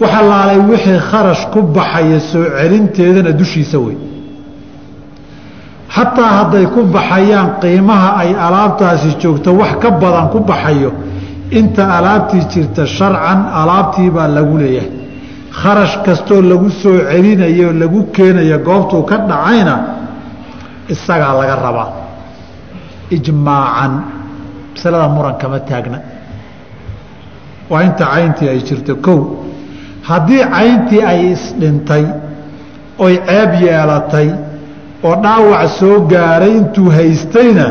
[0.00, 3.96] waxa laalay wixii kharash ku baxaya soo celinteedana dushiisa wey
[5.94, 10.90] xataa hadday ku baxayaan qiimaha ay alaabtaasi joogto wax ka badan ku baxayo
[11.58, 14.90] inta alaabtii jirta sharcan alaabtiibaa lagu leeyahay.
[15.60, 19.74] Kharash kastoo lagu soo celinayo lagu keenayo goobtuu ka dhacayna
[20.92, 21.88] isagaa laga rabaa.
[23.16, 23.92] Ijmaacan
[24.74, 25.98] masalada muran kama taagna.
[27.70, 28.92] Waa inta cayntii ay jirto.
[29.06, 29.18] Kow
[30.08, 32.04] haddii cayntii ay isdhintay
[33.04, 34.28] oy ceeb yeelatay
[35.06, 37.66] oo dhaawac soo gaaray intuu haystayna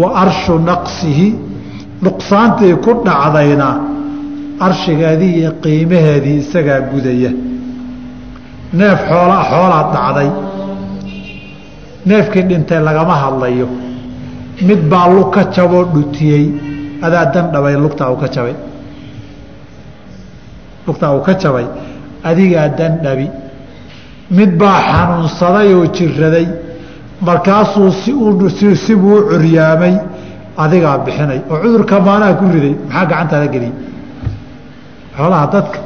[0.00, 1.28] wa arshu naqsihi
[2.04, 3.68] nuqsaantii ku dhacdayna
[4.66, 7.30] arshigeedii iyo qiimaheedii isagaa gudaya.
[8.78, 10.28] Neef xoola xoolaad dhacday.
[12.08, 13.68] Neefkii dhintay lagama hadlayo.
[14.68, 16.44] Mid baa lug ka jaboo dhutiyey.
[17.06, 18.54] Adaa dan dhabay lugtaa uu ka jabay.
[20.86, 21.66] Lugtaa uu ka jabay.
[22.28, 23.26] Adigaa dan dhabi
[24.30, 26.46] mid baa xanuunsaday oo jiraday
[27.20, 27.90] markaasuu
[28.58, 29.94] si sibuu u curyaamay
[30.56, 31.40] adigaa bixinay.
[31.50, 33.74] Oo cudurka maanaha ku riday maxaa gacantaada geliyey?
[35.16, 35.78] Xoolaha dadka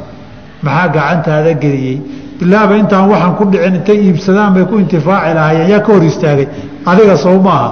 [0.63, 1.97] maxaa gacantaada geliyey?
[2.39, 6.49] Bilaaba intaan waxaan ku dhicin intay iibsadaan bay ku intifaaci lahaayeen yaa ka hor istaagay.
[6.87, 7.69] Adiga sow maaha.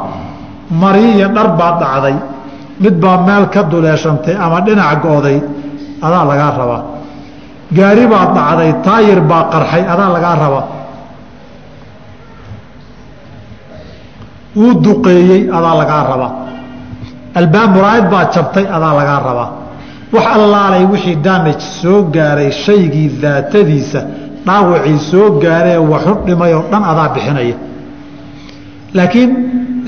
[0.71, 2.16] Mari iyo dhar baad dhacday.
[2.83, 5.39] Mid baa meel ka duleeshantay ama dhinac go'day
[6.07, 6.97] adaa lagaa rabaa
[7.77, 10.64] gaari baad dhacday taayir baa qarxay adaa lagaa rabaa
[14.57, 16.33] wuu duqeeyey adaa lagaa rabaa
[17.41, 19.49] albaab muraayad baa jabtay adaa lagaa rabaa
[20.14, 24.01] wax allaalay wixii daamaj soo gaaray shaygii daatadiisa
[24.47, 27.57] dhaawacii soo gaaree waxu dhimay oo dhan adaa bixinaya.
[28.97, 29.31] Laakiin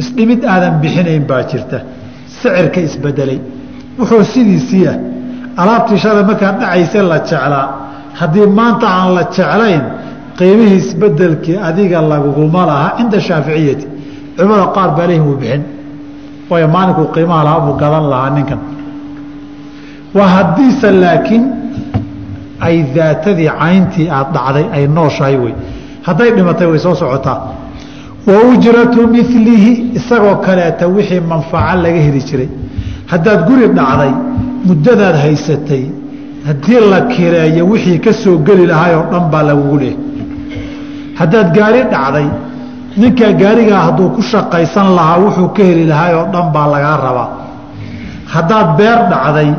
[0.03, 1.78] isdhimid aadan bixinayn baa jirta.
[2.35, 3.39] Sicirka isbedelay.
[3.99, 4.97] Wuxuu sidiisii ah
[5.57, 7.68] alaabtii shalay markaa dhacayse la jeclaa.
[8.20, 9.82] Haddii maanta aan la jeclayn
[10.38, 13.86] qiimihii isbedelkii adiga laguguma laha cinda shaaficiyati.
[14.36, 15.38] Culimada qaar baa lehin wuu
[16.51, 18.61] waayo maalinkuu qiimaha lahaa buu gadan lahaa ninkan.
[20.14, 21.44] Waa haddiise laakiin
[22.61, 25.55] ay daatadii cayntii aad dhacday ay nooshahay wey.
[26.07, 27.38] Hadday dhimatay way soo socotaa.
[28.26, 29.09] Wa ujratu
[29.94, 32.48] isagoo kaleeta wixii manfaco laga heli jiray.
[33.07, 34.12] Haddaad guri dhacday
[34.68, 35.84] muddadaad haysatay
[36.48, 39.96] haddii la kireeyo wixii ka soo geli lahay oo dhan baa lagugu leehay
[41.20, 42.28] haddaad gaari dhacday
[43.00, 47.28] ninkaa gaarigaa hadduu ku shaqaysan lahaa wuxuu ka heli lahay oo dhan baa lagaa rabaa.
[48.34, 49.50] Haddaad beer dhacday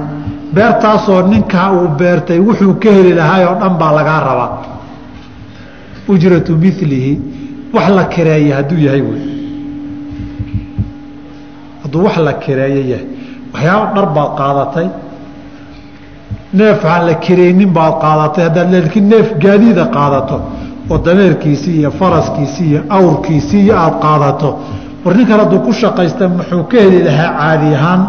[0.56, 4.50] beertaasoo ninkaa uu beertay wuxuu ka heli lahay oo dhan baa lagaa rabaa.
[6.12, 7.12] Ujratu milihi
[7.74, 9.22] wax la kireeya hadduu yahay wey.
[11.84, 13.08] Hadduu wax la kireeyo yahay
[13.54, 14.88] waxyaaba dhar baad qaadatay
[16.60, 20.38] neef aan la kiraynin baad qaadatay haddaad laakiin neef gaadiida qaadato
[20.92, 24.50] oo dameerkiisii iyo faraskiisii iyo awrkiisii iyo aada qaadato.
[25.04, 28.02] War ninkan hadduu ku shaqaysta muxuu ka heli lahaa caadi ahaan?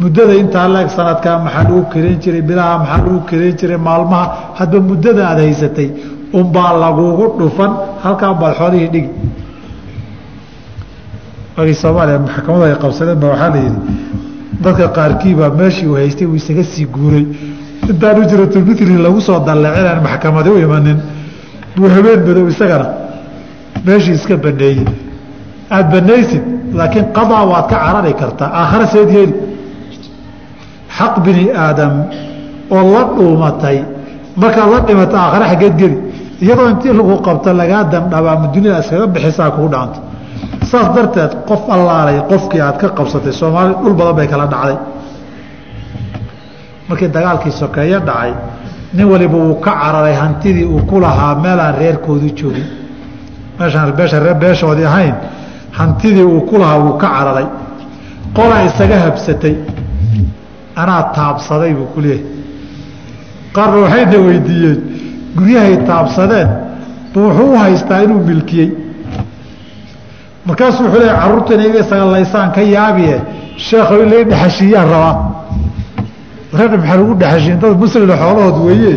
[0.00, 4.24] Muddada intaa leeg sanadkaa maxaa lagu karayn jiray bilaha maxaa lagu karayn jiray maalmaha
[4.58, 5.88] hadba muddada aada haysatay
[6.38, 7.70] unbaa lagugu dhufan
[8.04, 9.10] halkaan baad xoolihii dhigi
[11.56, 13.80] waagii soomaaliya maxkamada ay qabsadeen ba waxaa la yidhi
[14.64, 17.24] dadka qaarkiibaa meeshii uu haystay uu isaga sii guuray.
[17.90, 20.98] Intaanu jiratulmitri lagu soo dallecinaan maxkamadi u imanin
[21.76, 22.86] buu habeen madow isagana
[23.86, 24.80] meeshii iska baneeyey
[25.74, 26.42] aada banaysid
[26.78, 28.48] laakiin qadaa waad ka carari kartaa.
[28.60, 29.34] Aakhare seed yeeli
[30.98, 31.92] xaq bini aadam
[32.70, 33.78] oo la dhuumatay.
[34.40, 35.96] Markaad la dhimato aakhare xaggeed geli
[36.44, 39.98] iyadoo intii lagu qabto lagaa dandhaba ama duniyada iskaga bixisaa kugu dhaanto
[40.70, 44.76] saas darteed qof allaalay qofkii aad ka qabsatay soomaali dhul badan bay kala dhacday.
[46.88, 48.32] Markii dagaalkii sokeeye dhacay
[48.94, 52.66] nin waliba uu ka cararay hantidii uu ku lahaa meelaan reerkoodu joogin.
[53.58, 55.14] Meeshaan beesha beeshoodii ahayn
[55.78, 57.46] hantidii uu ku lahaa wuu ka cararay.
[58.36, 59.54] Qolaa isaga habsatay.
[60.76, 62.24] Anaa taabsaday buu ku leeyahay.
[63.54, 64.78] Qaarna waxayna weydiiyeen
[65.36, 66.48] guryahay taabsadeen
[67.12, 68.68] bu wuxuu u haystaa inuu milkiyey
[70.48, 73.16] markaasuu wuxuu leeyahy carruurta inay iga isaga laysaan ka yaabiye.
[73.66, 75.14] Sheekho in lai dhexashiiyaan rabaa.
[76.58, 78.94] Reer maxaa lagu dhexashiin dad muslina xoolahood weeye.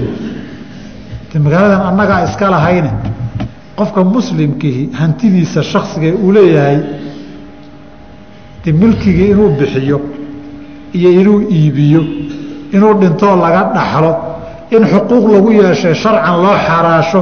[1.33, 2.91] De magaaladan annagaa iska lahayne.
[3.77, 6.77] Qofka muslimkihi hantidiisa shaksiga uu leeyahay
[8.63, 9.97] de milkigii inuu bixiyo
[10.97, 12.01] iyo inuu iibiyo
[12.75, 14.11] inuu dhintoo laga dhaxlo
[14.75, 17.19] in xuquuq lagu yeeshay sharcan loo xaraasho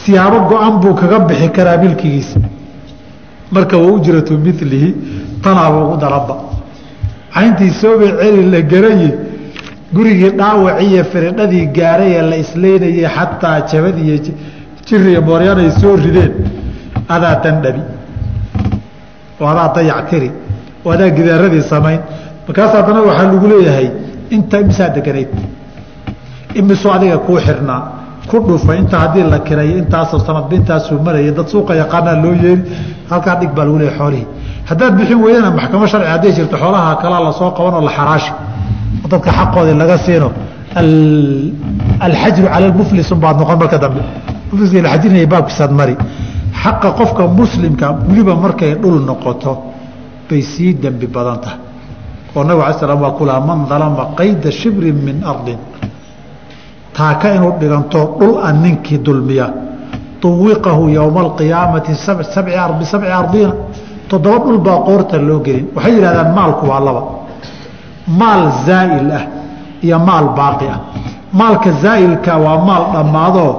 [0.00, 2.40] siyaabo go-an buu kaga bixi karaa milkigiisa
[3.54, 4.94] marka wa ujratu milihi
[5.44, 6.34] tanaaba ugu daranba
[7.34, 9.10] cayntii soobay celi la garaye
[9.94, 14.16] gurigii dhaawaciiyo firidhadii gaaray ee la isleynayay xataa jabad iyo
[14.86, 16.32] jiriya mooryan ay soo rideen.
[17.14, 17.82] Adaa dandhabi
[19.52, 19.68] adaa
[20.84, 22.00] oo adaa gidaaradii samayn.
[22.46, 23.88] Markaas haddana waxaa lagu leeyahay
[24.34, 25.28] inta imisaa deganayd
[26.58, 27.80] imisoo adiga kuu xirnaa
[28.30, 32.62] ku dhufa inta haddii la kirayo intaasoo sanadba intaasuu maraya dad suuqa yaqaanaa loo yeeri
[33.10, 34.26] halkaa dhig baa lagu leeyahy xoolihii.
[34.68, 38.32] Haddaad bixin weydana maxkamo sharci hadday jirto xoolaha kalaa la soo qaban oo la xaraashi.
[39.10, 40.28] Dadka xaqoodii laga siino.
[42.06, 44.02] Alxajru cala muflisun baad noqon marka dambe.
[44.52, 45.94] Mufliska la xajrinaya baabkiisaad mari.
[46.62, 49.52] Xaqa qofka muslimka weliba markay dhul noqoto
[50.28, 51.58] bay sii dembi badan tahay.
[52.36, 55.58] Oo nabig ala slam waa ku lahaa man dalama qayda shibrin min ardin
[56.98, 59.46] taaka inuu dhiganto dhul a ninkii dulmiya.
[60.24, 63.52] Uwiqahu yowma alqiyaamati bisabci ardiina.
[64.08, 65.66] Toddoba dhul baa qoorta loo gelin.
[65.76, 67.02] Waxay yidhahdaan maalku waa laba.
[68.20, 69.24] Maal zaa'il ah
[69.86, 70.80] iyo maal baaqi ah.
[71.40, 73.52] Maalka zaa'ilka waa maal dhammaadoo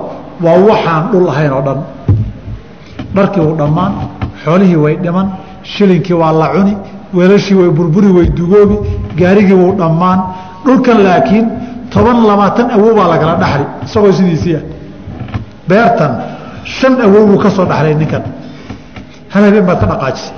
[0.46, 1.80] waa waxaan dhul ahayn oo dhan.
[3.16, 3.92] Dharkii wuu dhammaan
[4.44, 5.28] xoolihii way dhiman
[5.72, 6.74] shilinkii waa la cuni
[7.18, 8.76] weelashii way burburi way dugoobi
[9.20, 10.20] gaarigii wuu dhammaan.
[10.66, 11.46] Dhulkan laakiin
[11.94, 14.64] toban labaatan awow baa lagala dhaxli isagoo sidiisii ah
[15.70, 16.12] beertan
[16.78, 18.24] shan awow buu ka soo dhaxlay ninkan.
[19.34, 20.34] Hal habeen baad ka dhaqaajisay.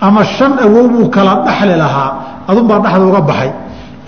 [0.00, 2.10] Ama shan awow buu kala dhaxli lahaa
[2.50, 3.50] adunbaa dhexda uga baxay.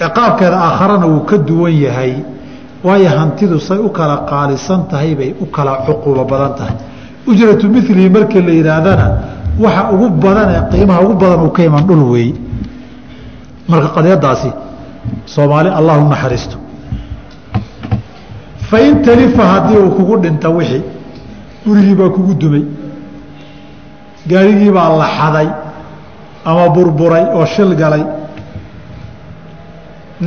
[0.00, 2.12] Ciqaabkeeda aakharana wuu ka duwan yahay
[2.86, 6.76] waayo hantidu say u kala qaalisan tahay bay u kala cuquubo badan tahay.
[7.26, 9.06] Ujratu milihi markii la yidhaahdana
[9.58, 12.34] waxa ugu badan ee qiimaha ugu badan uu ka iman dhul weeye
[13.70, 14.50] marka qadiyadaasi
[15.34, 16.56] soomaali allahu naxariisto
[18.70, 20.82] fain talifa haddii uu kugu dhinta wixii
[21.66, 22.64] gurigii baa kugu dumay
[24.30, 25.48] gaarigii baa la xaday
[26.44, 28.04] ama burburay oo shil galay.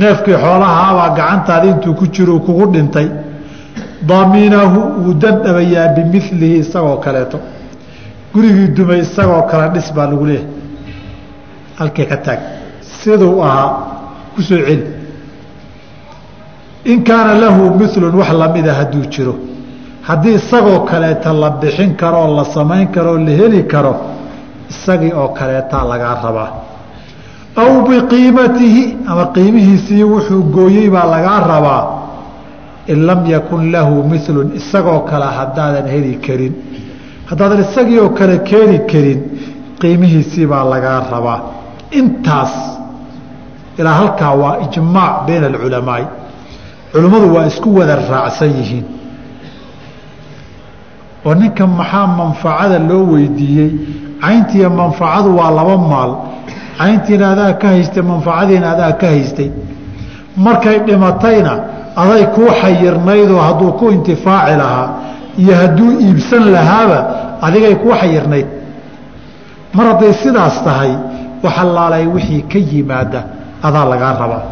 [0.00, 3.08] Neefkii xoolahaabaa gacantaada intuu ku jiro kugu dhintay.
[4.08, 7.38] Daminahu wuu dandhabayaa bimilihi isagoo kaleeto.
[8.32, 10.48] Gurigii dumay isagoo kale dhis baa lagu leeyahay.
[11.78, 12.40] Halkee ka taag.
[12.98, 13.68] Siduu ahaa
[14.34, 14.84] ku soo celi.
[16.84, 19.34] In kaana lahu milun wax lamida hadduu jiro.
[20.02, 23.94] Haddii isagoo kaleeta la bixin karoo la samayn karoo la heli karo
[24.70, 26.50] isagii oo kaleetaa lagaa rabaa.
[27.56, 31.84] Aw biqiimatihi ama qiimihiisii wuxuu gooyey baa lagaa rabaa.
[32.88, 36.54] In lam yakun lahu milun isagoo kale haddaadan heli karin.
[37.30, 39.20] Haddaadan isagii oo kale keeni karin
[39.80, 41.40] qiimihiisii baa lagaa rabaa.
[41.92, 42.71] Intaas
[43.78, 46.06] ilaa halkaa waa ijmaac bayna alculamaai.
[46.92, 48.84] Culimmadu waa isku wada raacsan yihiin.
[51.26, 53.70] Oo ninka maxaa manfacada loo weydiiyey?
[54.22, 56.10] Cayntiiyo manfacadu waa laba maal.
[56.78, 59.50] Cayntiina adaa ka haystay manfacadiina adaa ka haystay.
[60.36, 61.52] Markay dhimatayna
[62.02, 64.88] aday kuu xayirnaydoo hadduu ku intifaaci lahaa
[65.38, 66.98] iyo hadduu iibsan lahaaba
[67.46, 68.46] adigay kuu xayirnayd.
[69.74, 70.92] Mar hadday sidaas tahay
[71.44, 73.20] waxalaalay wixii ka yimaada
[73.66, 74.42] adaa lagaa rabaa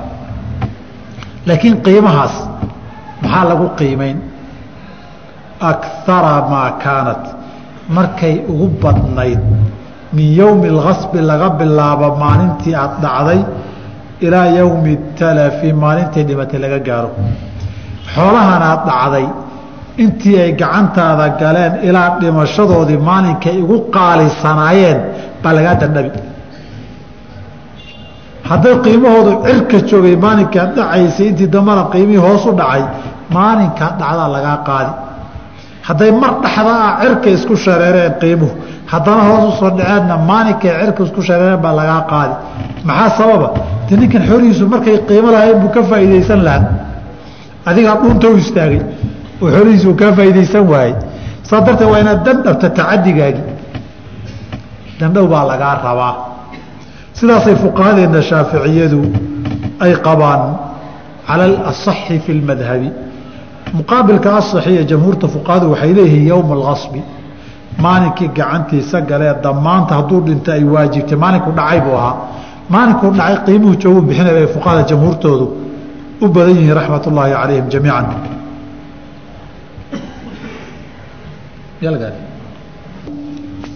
[1.49, 2.35] laakiin qiimahaas
[3.23, 4.17] maxaa lagu qiimayn
[5.71, 7.25] akara maa kaanat.
[7.97, 9.41] Markay ugu badnayd
[10.17, 13.41] min yowmi alkasbi laga bilaabo maalintii aada dhacday
[14.27, 17.11] ilaa yowmi talafi maalintii dhimatay laga gaaro.
[18.15, 19.27] Xoolahan aada dhacday
[20.05, 24.99] intii ay gacantaada galeen ilaa dhimashadoodii maalinkay ugu qaalisanaayeen
[25.43, 26.11] baa lagaa dandhabi
[28.51, 32.83] hadday qiimahoodu cirka joogay maalinkaad dhacaysay intii dambana qiimihii hoos u dhacay
[33.37, 34.93] maalinkaad dhacdaa lagaa qaadi.
[35.89, 38.53] Hadday mar dhaxda ah cirka isku shareereen qiimuhu
[38.93, 42.35] haddana hoos u soo dhaceenna maalinkay cirka isku shareereen baa lagaa qaadi.
[42.89, 43.49] Maxaa sababa?
[43.89, 46.73] De ninkan xoolihiisu markay qiimo lahayn buu ka faa'iidaysan lahaa.
[47.69, 48.81] Adigaa dhunta u istaagay
[49.43, 50.95] oo xoolihiisu uu kaa faa'iidaysan waayey.
[51.49, 53.45] Saas darteed waa inaad dandhabta tacadigaagii
[55.01, 56.13] dandhow baa lagaa rabaa
[57.21, 59.01] sidaasay fuqahadeenna shaaficiyadu
[59.85, 60.43] ay qabaan
[61.29, 62.89] cala alasaxi fi lmadhabi
[63.79, 67.01] muqaabilka asaxiya jamhuurta fuqahadu waxay leeyihiin yowma alkasbi
[67.85, 72.17] maalinkii gacantiisa galee damaanta hadduu dhinta ay waajibtay maalinkuu dhacay buu ahaa.
[72.75, 75.47] Maalinkuu dhacay qiimuhu joogu bixinay bay fuqahada jamhuurtoodu
[76.25, 78.07] u badan yihiin raxmat ullaahi calayhim jamiican.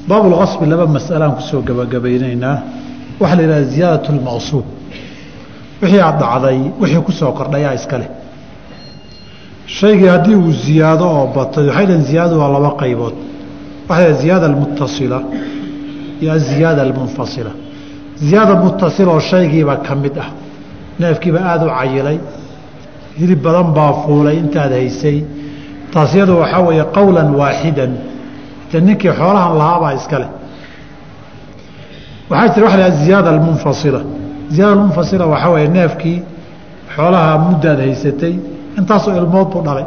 [0.08, 2.56] Baabulkasbi laba masalaan ku soo gabagabaynaynaa
[3.20, 4.66] waxaa la yidhaha ziyaadat lmaqsuub
[5.82, 8.08] wixii aad dhacday wixii ku soo kordhayaa iska leh.
[9.78, 13.14] Shaygii haddii uu ziyaado oo batay waxay dhaheen ziyaadadu waa laba qaybood.
[13.88, 15.18] Waxay dhahen ziyaada almutasila
[16.20, 17.52] iyo aziyaada almunfasila.
[18.26, 20.28] Ziyaada mutasil oo shaygiiba ka mid ah.
[21.00, 22.18] Neefkiiba aada u cayilay
[23.18, 25.18] hilib badan baa fuulay intaad haysay.
[25.92, 27.92] Taas iyadu waxaa weeye qowlan waaxidan.
[28.86, 30.30] Ninkii xoolahan lahaabaa iska leh
[32.30, 34.00] waxaa jira waxa la ziyaada almunfasila.
[34.54, 36.18] Ziyaada almunfasila waxaa weeye neefkii
[36.96, 38.34] xoolaha muddaad haysatay
[38.78, 39.86] intaasoo ilmood buu dhalay.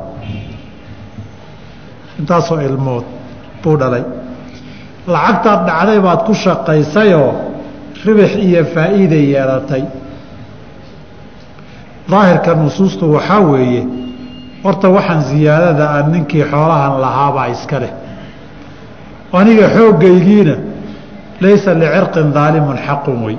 [2.20, 3.06] Intaasoo ilmood
[3.64, 4.04] buu dhalay.
[5.14, 7.32] Lacagtaad dhacday baad ku shaqaysayoo
[8.06, 9.84] ribix iyo faa'iiday yeelatay.
[12.12, 13.82] Daahirka nusuustu waxaa weeye
[14.64, 17.92] horta waxaan ziyaadada ah ninkii xoolahan lahaabaa iska leh.
[19.40, 20.56] Aniga xooggaygiina
[21.44, 23.38] laysa licirqin daalimun xaqun wey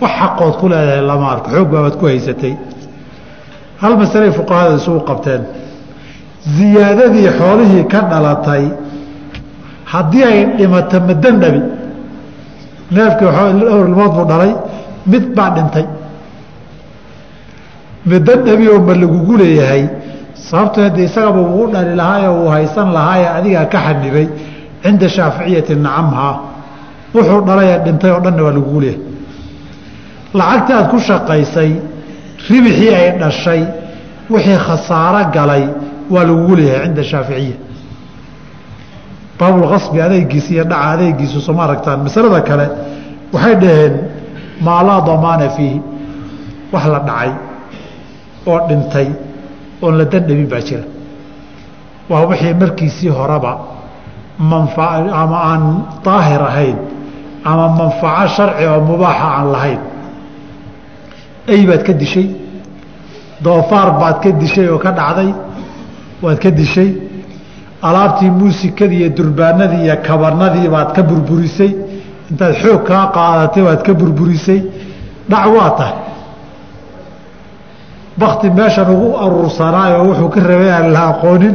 [0.00, 2.54] wax xaqood ku leedahay lama arko xoog baabaad ku haysatay.
[3.82, 5.42] Hal masaley fuqahada isugu qabteen?
[6.56, 8.64] Ziyaadadii xoolihii ka dhalatay
[9.92, 11.60] haddii ay dhimato madan dhabi?
[12.96, 13.28] Neefkii
[13.84, 14.52] ilmood buu dhalay
[15.12, 15.86] mid baa dhintay.
[18.10, 19.84] Madan dhabi oo ma lagugu leeyahay?
[20.48, 24.26] Sababto hadde isagaba wuu dhali lahaayoo uu haysan lahaaye adigaa ka xanibay
[24.86, 26.34] cinda shaaficiyati nacamhaa
[27.14, 29.00] wuxuu dhalayee dhintay oo dhanna waa lagugu leeyahay
[30.38, 31.70] lacagtii aad ku shaqaysay
[32.50, 33.62] ribixii ay dhashay
[34.32, 35.64] wixii khasaaro galay
[36.14, 37.56] waa lagugu leeyahay cinda shaaficiya
[39.38, 42.66] baabulkasbi adeegiisa iyo dhaca adeegiisu sooma aragtaan masalada kale
[43.34, 43.94] waxay dhaheen
[44.66, 45.78] maa laa damaana fiihi
[46.72, 47.30] wax la dhacay
[48.50, 49.08] oo dhintay
[49.82, 50.84] oon la dandhabin baa jira
[52.10, 53.52] waa wixii markiisii horeba
[54.38, 55.62] ama aan
[56.04, 56.76] daahir ahayn
[57.44, 59.80] ama manfaco sharci oo mubaaxa aan lahayn.
[61.48, 62.28] Ey baad ka dishay?
[63.44, 65.30] Doofaar baad ka dishay oo ka dhacday?
[66.22, 66.90] Waad ka dishay?
[67.82, 71.72] Alaabtii muusikadii iyo durbaanadii iyo kabanadii baad ka burburisay?
[72.30, 74.60] Intaad xoog kaa qaadatay baad ka burburisay?
[75.30, 75.96] Dhac waa tahay.
[78.18, 81.54] Bakti meeshan ugu aruursanaayoo wuxuu ka rabay aan la aqoonin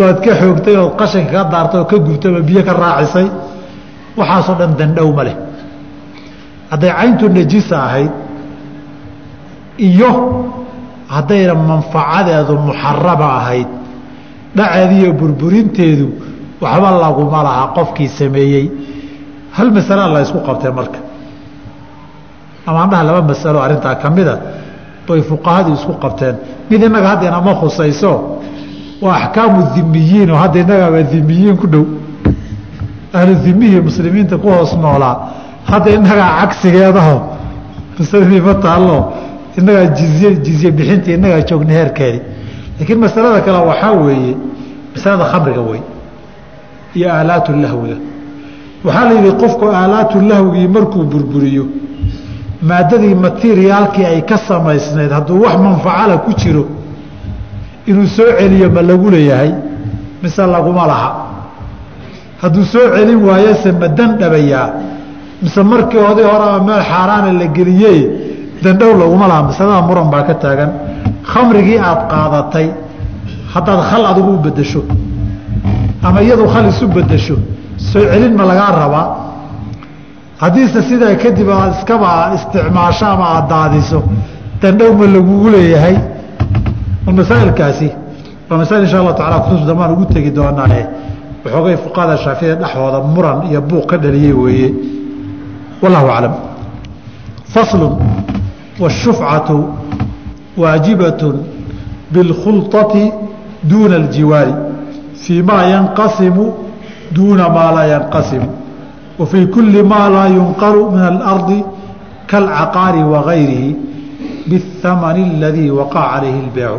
[0.00, 3.26] baad ka xoogtay ood qashanka ka daartay oo ka gubtay oo biyo ka raacisay
[4.18, 5.36] waxaasoo dhan dandhow ma leh.
[6.70, 8.12] Hadday cayntu najisa ahayd
[9.88, 10.10] iyo
[11.14, 13.68] haddayna manfacadeedu muxarama ahayd
[14.56, 16.06] dhaceediiyo burburinteedu
[16.62, 18.66] waxba laguma laha qofkii sameeyey.
[19.56, 20.98] Hal masala la ysku qabtee marka.
[22.66, 24.34] Amaandhaha laba masalo arrintaa ka mida
[25.08, 26.34] bay fuqahadii isku qabteen.
[26.70, 28.12] Mid innaga hadda inama khusayso
[29.02, 31.84] waa axkaamu dhimiyiin oo hadda innagaaba dhimiyiin ku dhow.
[33.14, 35.16] Ahlu dhimihii muslimiinta ku hoos noolaa.
[35.70, 37.16] Hadda innagaa cagsigeedaho
[37.98, 38.98] masaladii ma taallo.
[39.58, 42.20] Innagaa jizye jizye bixinta innagaa joogna heerkeedi.
[42.78, 44.34] Laakiin masalada kale waxaa weeye
[44.94, 45.80] masalada khamriga wey
[46.94, 47.96] iyo aalaatu lahwiga.
[48.84, 51.64] Waxaa la yidhi qofku aalaatu lahwigii markuu burburiyo
[52.62, 56.64] maadadii materiaalkii ay ka samaysnayd hadduu wax manfacala ku jiro
[57.90, 59.50] inuu soo celiyo ma lagu leeyahay
[60.22, 61.10] mise laguma laha.
[62.42, 64.66] Hadduu soo celin waayose ma dandhabayaa
[65.42, 67.98] mise markii oday horeba meel xaaraana la geliyey
[68.64, 70.70] dandhow laguma laha masalada muran baa ka taagan.
[71.32, 72.66] Khamrigii aada qaadatay
[73.54, 74.82] haddaad khal adigu u bedesho
[76.06, 77.36] ama iyadu khal isu bedesho
[77.90, 79.06] soo celin ma lagaa rabaa.
[80.42, 83.98] Haddiise sidaa kadib aad iskaba isticmaasho ama aada daadiso
[84.62, 85.96] dandhow ma lagugu leeyahay
[87.06, 87.92] masaailkaasi.
[88.50, 90.86] Waa masail insha allahu tacala kutubta dambaan ugu tegi doonaaye
[91.44, 94.74] waxoogay fuqahada shaaficida dhexooda muran iyo buuq ka dhaliyey weeye.
[95.82, 96.34] Wallahu aclam.
[97.44, 97.92] Faslun
[98.80, 99.68] washufcatu
[100.56, 101.36] waajibatun
[102.10, 103.12] bilkhulطati
[103.62, 104.54] duuna aljiwaari.
[105.14, 106.54] Fii ma yanqasimu
[107.12, 108.48] duuna maa laa yanqasimu.
[109.18, 111.64] Wa kuli maa laa yunqalu min alardi
[112.26, 113.89] kaalcaqaari wagayrihi
[114.50, 116.78] biاthamani aladii waqaca calayhi اlbeecu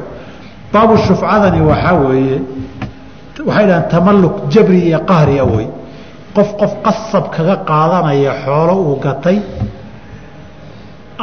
[0.74, 2.38] baabu shufcadani waxaa weeye
[3.48, 5.68] waxay dhahaan tamalluk jabri iyo qahriya wey
[6.36, 9.38] qof qof qasab kaga qaadanaya xoolo uu gatay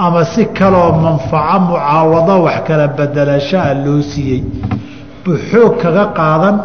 [0.05, 4.41] ama si kaloo manfaco mucaawado wax kala bedelashaa loo siiyey
[5.25, 6.57] buu xoog kaga qaadan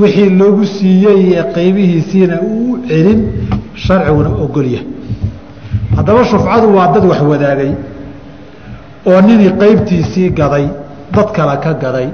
[0.00, 3.20] wixii loogu siiyey iyo qiimihiisiina uu celin
[3.84, 4.86] sharciguna ogolyahay
[5.96, 7.72] haddaba shufcadu waa dad wax wadaagay
[9.06, 10.66] oo ninii qeybtiisii gaday
[11.14, 12.08] dad kale ka gaday.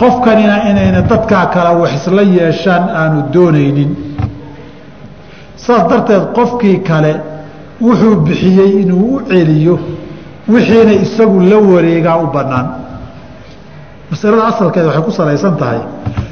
[0.00, 3.90] Qofkanina inayna dadkaa kale wax isla yeeshaan aanu doonaynin.
[5.64, 7.12] Saas darteed qofkii kale
[7.80, 9.74] wuxuu bixiyey inuu u celiyo
[10.52, 12.66] wixiina isagu la wareegaa u bannaan.
[14.10, 15.80] Masalada asalkeeda waxay ku salaysan tahay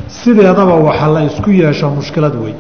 [0.09, 2.57] sideedaba waxa la isku yeesho mushkilad weyn.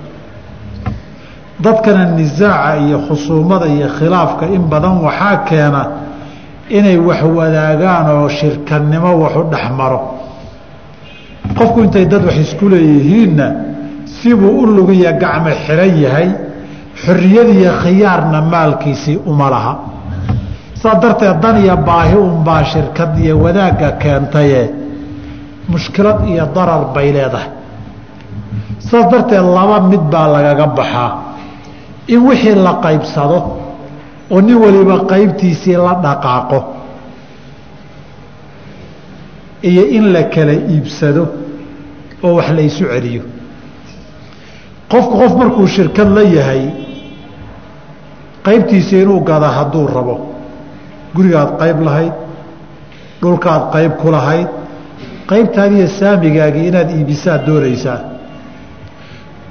[1.64, 5.82] Dadkana nisaaca iyo khusuumada iyo khilaafka in badan waxaa keena
[6.70, 10.00] inay wax wadaagaan oo shirkannimo waxu dhex maro.
[11.58, 13.46] Qofku intay dad wax isku leeyihiinna
[14.20, 16.28] sibuu u lugiya gacmo xiran yahay
[17.04, 19.74] xorriyadiiyo khiyaarna maalkiisii uma laha.
[20.82, 24.62] Saa darteed dan iyo baahi unbaa shirkad iyo wadaagga keentaye
[25.68, 27.50] mushkilad iyo darar bay leedahay.
[28.78, 31.10] Saas darteed laba mid baa lagaga baxaa.
[32.08, 33.38] In wixii la qaybsado
[34.30, 36.58] oo nin waliba qaybtiisii la dhaqaaqo
[39.62, 41.24] iyo in la kala iibsado
[42.22, 43.22] oo wax la isu celiyo.
[44.90, 46.62] Qofku qof markuu shirkad la yahay
[48.46, 50.14] qaybtiisa inuu gada hadduu rabo.
[51.14, 52.12] Gurigaad qayb lahayd
[53.22, 54.48] dhulkaad qayb ku lahayd
[55.30, 58.00] qaybtaadiiyo saamigaagii inaad iibisaad doonaysaa.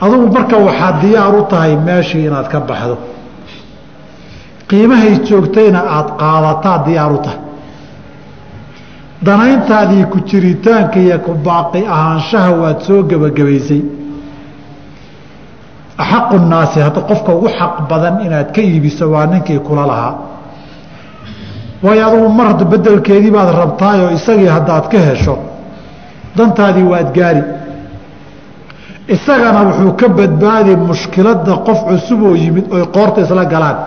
[0.01, 2.97] Adugu marka waxaad diyaar u tahay meeshii inaad ka baxdo
[4.69, 7.39] qiimahay joogtayna aada qaadataa diyaar u tahay.
[9.25, 13.81] Danayntaadii ku jiritaanka iyo ku baaqi ahaanshaha waad soo gebagabaysay
[16.03, 20.13] axaqu naasi hadda qofka ugu xaq badan inaad ka iibiso waa ninkii kula lahaa.
[21.83, 25.35] Waayo adugu mar bedelkeedii baad rabtaayoo isagii haddaad ka hesho
[26.37, 27.43] dantaadii waad gaari.
[29.15, 33.77] Isagana wuxuu ka badbaadi mushkiladda qof cusub oo yimid oy qoorta isla galaan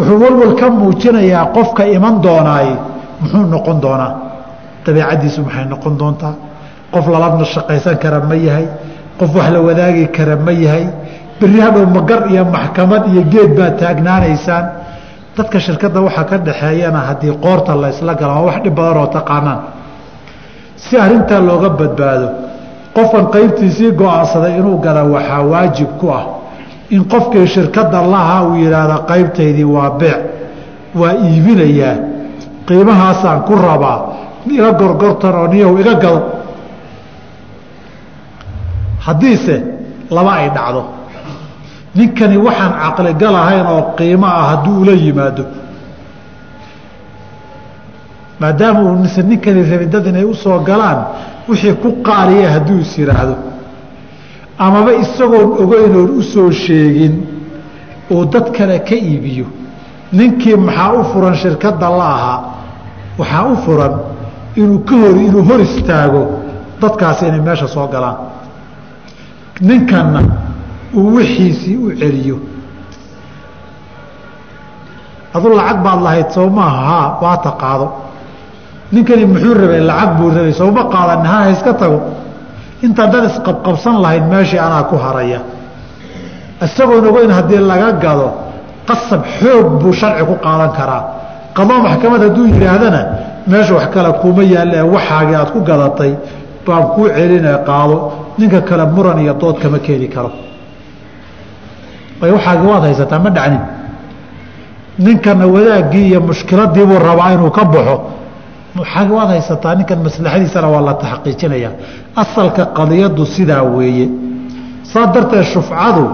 [0.00, 2.68] wuxuu walwal ka muujinayaa qofka iman doonaay
[3.20, 4.12] muxuu noqon doonaa?
[4.84, 6.34] Dabeicaddiisu maxay noqon doontaa?
[6.94, 8.66] Qof lalana shaqaysan kara ma yahay?
[9.18, 10.84] Qof wax la wadaagi kara ma yahay?
[11.40, 14.64] Berri hadhow magar iyo maxkamad iyo geed baad taagnaanaysaan?
[15.36, 19.06] Dadka shirkadda waxaa ka dhaxeeyana haddii qoorta la ysla gala waa wax dhib badan oo
[19.16, 19.60] taqaanaan.
[20.84, 22.28] Si arrintaa looga badbaado
[22.96, 26.24] qofkan qaybtiisii go'aansaday inuu gala waxaa waajib ku ah
[26.90, 30.20] in qofkii shirkadda lahaa uu yidhaahda qaybtaydii waa beec
[31.00, 31.94] waa iibinayaa
[32.66, 33.98] qiimahaasaan ku rabaa
[34.54, 36.20] iga gorgortan oo niyahu iga gado
[39.06, 39.56] haddiise
[40.10, 40.82] laba ay dhacdo.
[41.94, 45.44] Ninkani waxaan caqligalahayn oo qiimo ah hadduu ula yimaado.
[48.40, 48.96] Maadaama uu
[49.28, 50.98] ninkani rabin dad inay u soo galaan
[51.48, 53.34] wixii ku qaaliya hadduu is yidhaahdo
[54.66, 57.14] amaba isagoon ogeynoon u soo sheegin
[58.10, 59.46] uu dad kale ka iibiyo.
[60.12, 62.40] Ninkii maxaa u furan shirkadda la ahaa?
[63.18, 63.94] Waxaa u furan
[64.60, 66.22] inuu ka hor inuu hor istaago
[66.80, 68.16] dadkaasi inay meesha soo galaan.
[69.68, 70.20] Ninkanna
[70.94, 72.36] uu wixiisii u celiyo.
[75.34, 77.86] Adu lacag baad lahayd soo maaha haa waata qaado.
[78.92, 79.80] Ninkani muxuu rabay?
[79.90, 80.52] Lacag buu rabay.
[80.52, 81.98] Sowma qaadan ha iska tago
[82.86, 85.40] intaan dad isqabqabsan lahayd meeshii anaa ku haraya.
[86.66, 88.28] Isagoon ogeyn haddii laga gado
[88.88, 91.02] qasab xoog buu sharci ku qaadan karaa.
[91.56, 93.00] Qado maxkamad hadduu yidhaahdana
[93.50, 96.12] meesha wax kale kuma yaalle waxaagii aad ku gadatay
[96.66, 97.96] baan kuu celinee qaado
[98.38, 100.30] ninka kale muran iyo dood kama keeni karo.
[102.20, 103.62] Waxaagi waad haysataa ma dhacnin.
[105.04, 107.96] Ninkana wadaaggii iyo mushkiladiibuu rabaa inuu ka baxo
[108.78, 111.72] waxaagi waad haysataa ninkan maslaxadiisana waa la taxqiijinayaa
[112.22, 114.06] asalka qadiyadu sidaa weeye.
[114.92, 116.04] Saa darteed shufcadu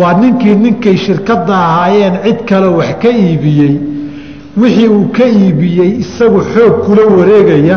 [0.00, 3.74] waa ninkii ninkay shirkadda ahaayeen cid kale wax ka iibiyey.
[4.60, 7.76] Wixii uu ka iibiyey isagu xoog kula wareegaya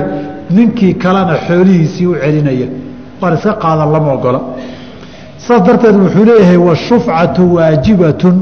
[0.56, 2.68] ninkii kalena xoolihiisii u celinaya.
[3.22, 4.40] Waan iska qaadan lama ogola.
[5.38, 8.36] Saas darteed wuxuu leeyahay washufcatu waajibatun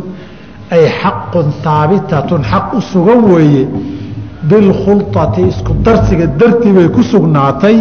[0.76, 3.64] ay xaqun haabitatun xaq u sugan weeye
[4.44, 7.78] bilkhulati isku darsiga dartii bay ku sugnaatay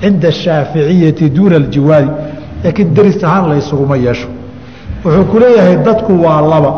[0.00, 2.08] cinda ashaaficiyati duuna aljiwaari.
[2.64, 4.28] Laakiin deris ahaan laysuguma yeesho.
[5.04, 6.72] Wuxuu ku leeyahay dadku waa laba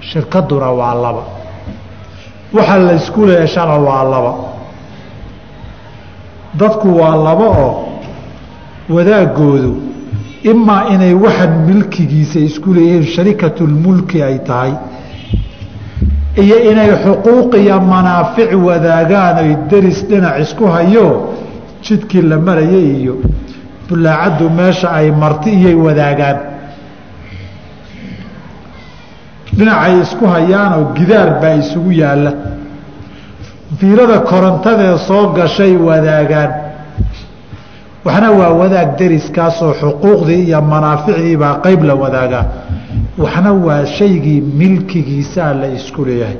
[0.00, 1.22] shirkaduna waa laba.
[2.52, 4.32] Waxa laysku leeshana waa laba.
[6.60, 7.88] Dadku waa laba oo
[8.90, 9.72] wadaagoodu
[10.50, 14.72] imaa inay waxan milkigiisa isku leeyihiin sharikatulmulki ay tahay
[16.36, 21.34] iyo inay xuquuq iyo manaafic wadaagaan ay deris dhinac isku hayo
[21.84, 23.14] jidkii la marayay iyo
[23.88, 26.38] bulaacaddu meesha ay marti iyay wadaagaan.
[29.56, 32.32] Dhinacay isku hayaanoo gidaar baa isugu yaalla.
[33.78, 36.50] Fiilada korontadee soo gashay wadaagaan.
[38.04, 42.44] Waxna waa wadaag deriskaasoo xuquuqdii iyo manaaficdii baa qeyb la wadaagaa
[43.18, 46.36] waxna waa shaygii milkigiisaa la isku leeyahay.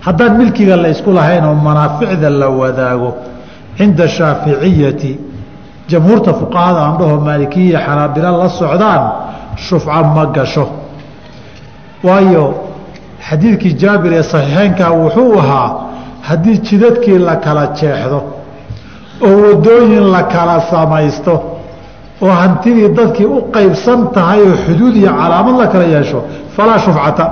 [0.00, 3.16] Haddaan milkiga la isku lahayn oo manaaficda la wadaago
[3.76, 5.18] cinda shaaficiyati
[5.88, 9.02] jamhuurta fuqahada andhaho maalikiya xanaabilo la socdaan
[9.56, 10.66] shufca ma gasho.
[12.04, 12.44] Waayo
[13.28, 15.68] xadiidkii jaabir ee saxiixeynkaa wuxuu ahaa
[16.28, 18.18] haddii jidadkii la kala jeexdo
[19.26, 21.53] oo wadooyin la kala samaysto
[22.24, 26.18] oo hantidii dadkii u qaybsan tahay oo xuduud iyo calaamad la kala yeesho
[26.56, 27.24] falaa shufcata